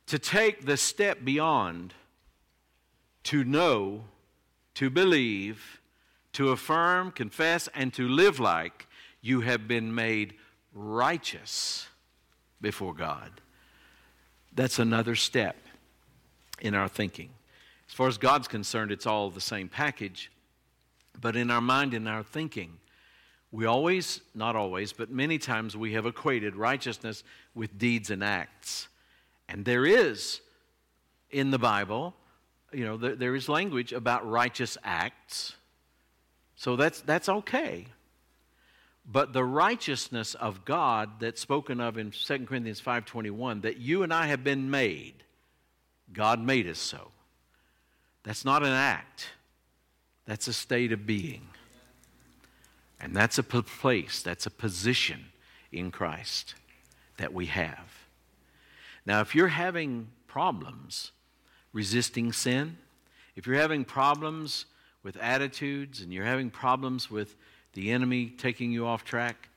To 0.07 0.19
take 0.19 0.67
the 0.67 0.77
step 0.77 1.25
beyond 1.25 1.95
to 3.25 3.45
know, 3.45 4.05
to 4.75 4.91
believe, 4.91 5.81
to 6.33 6.51
affirm, 6.51 7.11
confess, 7.11 7.69
and 7.75 7.93
to 7.95 8.09
live 8.09 8.39
like 8.39 8.87
you 9.21 9.41
have 9.41 9.67
been 9.67 9.95
made 9.95 10.35
righteous 10.73 11.89
before 12.61 12.95
God. 12.95 13.41
That's 14.55 14.79
another 14.79 15.15
step 15.15 15.57
in 16.61 16.75
our 16.75 16.89
thinking. 16.89 17.31
As 17.89 17.95
far 17.95 18.09
as 18.09 18.19
God's 18.19 18.49
concerned, 18.49 18.93
it's 18.93 19.07
all 19.07 19.31
the 19.31 19.41
same 19.41 19.69
package. 19.69 20.31
But 21.21 21.37
in 21.37 21.51
our 21.51 21.61
mind, 21.61 21.95
in 21.95 22.07
our 22.07 22.23
thinking, 22.23 22.79
we 23.51 23.65
always, 23.65 24.21
not 24.35 24.57
always, 24.57 24.93
but 24.93 25.11
many 25.11 25.39
times 25.39 25.77
we 25.77 25.95
have 25.95 26.07
equated 26.07 26.55
righteousness 26.55 27.25
with 27.55 27.79
deeds 27.79 28.11
and 28.11 28.23
acts. 28.23 28.89
And 29.49 29.65
there 29.65 29.87
is 29.87 30.41
in 31.31 31.51
the 31.51 31.59
Bible 31.59 32.15
you 32.73 32.85
know, 32.85 32.97
there, 32.97 33.15
there 33.15 33.35
is 33.35 33.49
language 33.49 33.93
about 33.93 34.29
righteous 34.29 34.77
acts. 34.85 35.55
So 36.57 36.77
that's, 36.77 37.01
that's 37.01 37.29
okay. 37.29 37.87
But 39.11 39.33
the 39.33 39.45
righteousness 39.45 40.35
of 40.35 40.65
God 40.65 41.21
that's 41.21 41.41
spoken 41.41 41.81
of 41.81 41.97
in 41.97 42.11
2 42.11 42.47
Corinthians 42.47 42.81
5.21, 42.81 43.63
that 43.63 43.79
you 43.79 44.03
and 44.03 44.13
I 44.13 44.27
have 44.27 44.45
been 44.45 44.71
made, 44.71 45.15
God 46.13 46.41
made 46.41 46.67
us 46.69 46.79
so. 46.79 47.11
That's 48.23 48.45
not 48.45 48.63
an 48.63 48.73
act. 48.73 49.29
That's 50.27 50.47
a 50.47 50.53
state 50.53 50.93
of 50.93 51.07
being. 51.07 51.49
And 53.01 53.17
that's 53.17 53.39
a 53.39 53.43
place, 53.43 54.23
that's 54.23 54.45
a 54.45 54.51
position 54.51 55.27
in 55.73 55.91
Christ 55.91 56.55
that 57.17 57.33
we 57.33 57.47
have. 57.47 57.99
Now, 59.07 59.21
if 59.21 59.35
you're 59.35 59.49
having 59.49 60.09
problems, 60.27 61.13
resisting 61.73 62.33
sin, 62.33 62.77
if 63.37 63.47
you're 63.47 63.57
having 63.57 63.85
problems 63.85 64.67
with 65.03 65.17
attitudes 65.19 66.01
and 66.01 66.13
you're 66.13 66.25
having 66.25 66.51
problems 66.51 67.11
with 67.11 67.37
the 67.75 67.91
enemy 67.91 68.31
taking 68.31 68.73
you 68.73 68.87
off 68.87 69.05
track, 69.05 69.49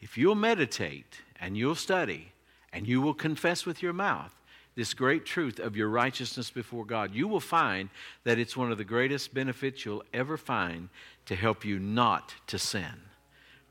if 0.00 0.16
you'll 0.16 0.34
meditate 0.34 1.20
and 1.40 1.56
you'll 1.56 1.74
study 1.74 2.32
and 2.72 2.86
you 2.86 3.00
will 3.00 3.14
confess 3.14 3.66
with 3.66 3.82
your 3.82 3.92
mouth 3.92 4.34
this 4.74 4.94
great 4.94 5.26
truth 5.26 5.58
of 5.58 5.76
your 5.76 5.88
righteousness 5.88 6.50
before 6.50 6.84
God, 6.84 7.12
you 7.12 7.26
will 7.26 7.40
find 7.40 7.90
that 8.22 8.38
it's 8.38 8.56
one 8.56 8.70
of 8.70 8.78
the 8.78 8.84
greatest 8.84 9.34
benefits 9.34 9.84
you'll 9.84 10.04
ever 10.14 10.36
find 10.36 10.88
to 11.26 11.34
help 11.34 11.64
you 11.64 11.80
not 11.80 12.34
to 12.46 12.60
sin, 12.60 13.02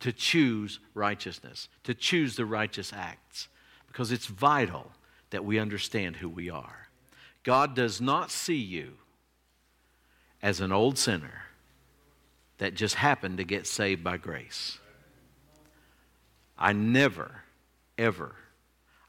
to 0.02 0.12
choose 0.12 0.80
righteousness, 0.94 1.70
to 1.86 1.94
choose 1.94 2.36
the 2.36 2.46
righteous 2.46 2.92
acts, 2.92 3.48
because 3.88 4.12
it's 4.12 4.26
vital 4.26 4.92
that 5.30 5.46
we 5.46 5.58
understand 5.58 6.18
who 6.18 6.28
we 6.28 6.50
are. 6.50 6.87
God 7.48 7.76
does 7.76 8.02
not 8.02 8.30
see 8.30 8.58
you 8.58 8.96
as 10.42 10.60
an 10.60 10.74
old 10.74 10.98
sinner 10.98 11.44
that 12.58 12.74
just 12.74 12.96
happened 12.96 13.38
to 13.38 13.46
get 13.46 13.66
saved 13.66 14.04
by 14.04 14.18
grace. 14.18 14.80
I 16.60 16.74
never, 16.74 17.44
ever, 17.98 18.36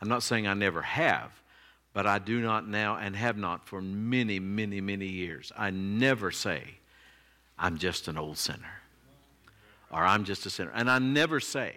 I'm 0.01 0.09
not 0.09 0.22
saying 0.22 0.47
I 0.47 0.55
never 0.55 0.82
have, 0.82 1.32
but 1.93 2.07
I 2.07 2.20
do 2.20 2.41
not 2.41 2.68
now 2.68 2.97
and 2.97 3.16
have 3.16 3.36
not 3.36 3.66
for 3.66 3.82
many, 3.82 4.39
many, 4.39 4.80
many 4.80 5.09
years. 5.09 5.51
I 5.57 5.70
never 5.70 6.30
say, 6.30 6.62
I'm 7.59 7.76
just 7.76 8.07
an 8.07 8.16
old 8.16 8.39
sinner 8.39 8.82
or 9.91 10.05
I'm 10.05 10.22
just 10.22 10.47
a 10.47 10.51
sinner. 10.51 10.70
And 10.76 10.89
I 10.89 11.01
never 11.01 11.41
say, 11.41 11.74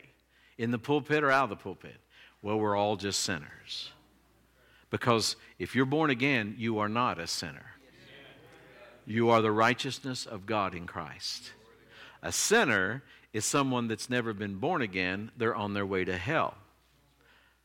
in 0.59 0.69
the 0.69 0.77
pulpit 0.77 1.23
or 1.23 1.31
out 1.31 1.45
of 1.45 1.49
the 1.49 1.55
pulpit, 1.55 1.97
well, 2.43 2.59
we're 2.59 2.77
all 2.77 2.97
just 2.97 3.21
sinners. 3.21 3.89
Because 4.91 5.35
if 5.57 5.75
you're 5.75 5.85
born 5.85 6.11
again, 6.11 6.53
you 6.59 6.77
are 6.77 6.89
not 6.89 7.17
a 7.17 7.25
sinner. 7.25 7.65
You 9.07 9.31
are 9.31 9.41
the 9.41 9.51
righteousness 9.51 10.27
of 10.27 10.45
God 10.45 10.75
in 10.75 10.85
Christ. 10.85 11.53
A 12.21 12.31
sinner 12.31 13.01
is 13.33 13.43
someone 13.43 13.87
that's 13.87 14.09
never 14.09 14.33
been 14.33 14.57
born 14.57 14.83
again, 14.83 15.31
they're 15.35 15.55
on 15.55 15.73
their 15.73 15.85
way 15.85 16.05
to 16.05 16.15
hell. 16.15 16.53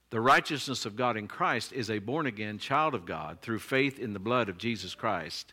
The 0.09 0.21
righteousness 0.21 0.87
of 0.87 0.97
God 0.97 1.19
in 1.19 1.29
Christ 1.29 1.75
is 1.75 1.91
a 1.91 1.99
born 1.99 2.27
again 2.27 2.59
child 2.59 2.95
of 2.95 3.05
God 3.05 3.43
through 3.43 3.59
faith 3.59 3.99
in 3.99 4.15
the 4.15 4.19
blood 4.19 4.49
of 4.49 4.57
Jesus 4.57 4.95
Christ 4.95 5.53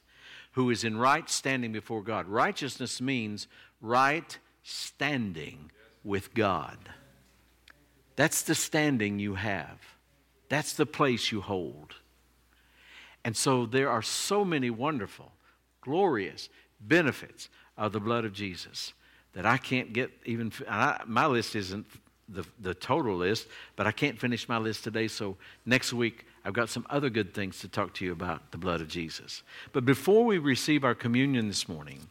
who 0.54 0.70
is 0.70 0.84
in 0.84 0.98
right 0.98 1.30
standing 1.30 1.72
before 1.72 2.02
God. 2.02 2.28
Righteousness 2.28 3.02
means 3.02 3.48
right 3.82 4.38
standing 4.64 5.72
with 6.04 6.34
God. 6.34 6.78
That's 8.16 8.44
the 8.44 8.56
standing 8.56 9.20
you 9.20 9.36
have. 9.36 9.80
That's 10.54 10.74
the 10.74 10.86
place 10.86 11.32
you 11.32 11.42
hold. 11.42 11.96
And 13.26 13.36
so 13.36 13.66
there 13.66 13.90
are 13.90 14.04
so 14.04 14.46
many 14.46 14.70
wonderful, 14.70 15.32
glorious 15.82 16.48
benefits 16.80 17.50
of 17.76 17.92
the 17.92 18.00
blood 18.00 18.24
of 18.24 18.34
Jesus 18.34 18.94
that 19.34 19.48
I 19.48 19.58
can't 19.58 19.94
get 19.94 20.12
even, 20.26 20.54
I, 20.70 21.02
my 21.08 21.26
list 21.26 21.56
isn't 21.56 21.88
the, 22.30 22.46
the 22.60 22.76
total 22.76 23.16
list, 23.16 23.48
but 23.76 23.88
I 23.88 23.92
can't 23.92 24.20
finish 24.20 24.48
my 24.48 24.60
list 24.60 24.84
today. 24.84 25.08
So 25.08 25.38
next 25.66 25.92
week, 25.92 26.28
I've 26.46 26.54
got 26.54 26.70
some 26.70 26.86
other 26.88 27.10
good 27.10 27.34
things 27.34 27.60
to 27.62 27.68
talk 27.68 27.96
to 27.96 28.06
you 28.06 28.12
about 28.12 28.52
the 28.52 28.60
blood 28.60 28.80
of 28.80 28.88
Jesus. 28.88 29.42
But 29.72 29.86
before 29.86 30.24
we 30.24 30.38
receive 30.38 30.84
our 30.84 30.94
communion 30.94 31.48
this 31.48 31.68
morning, 31.68 32.02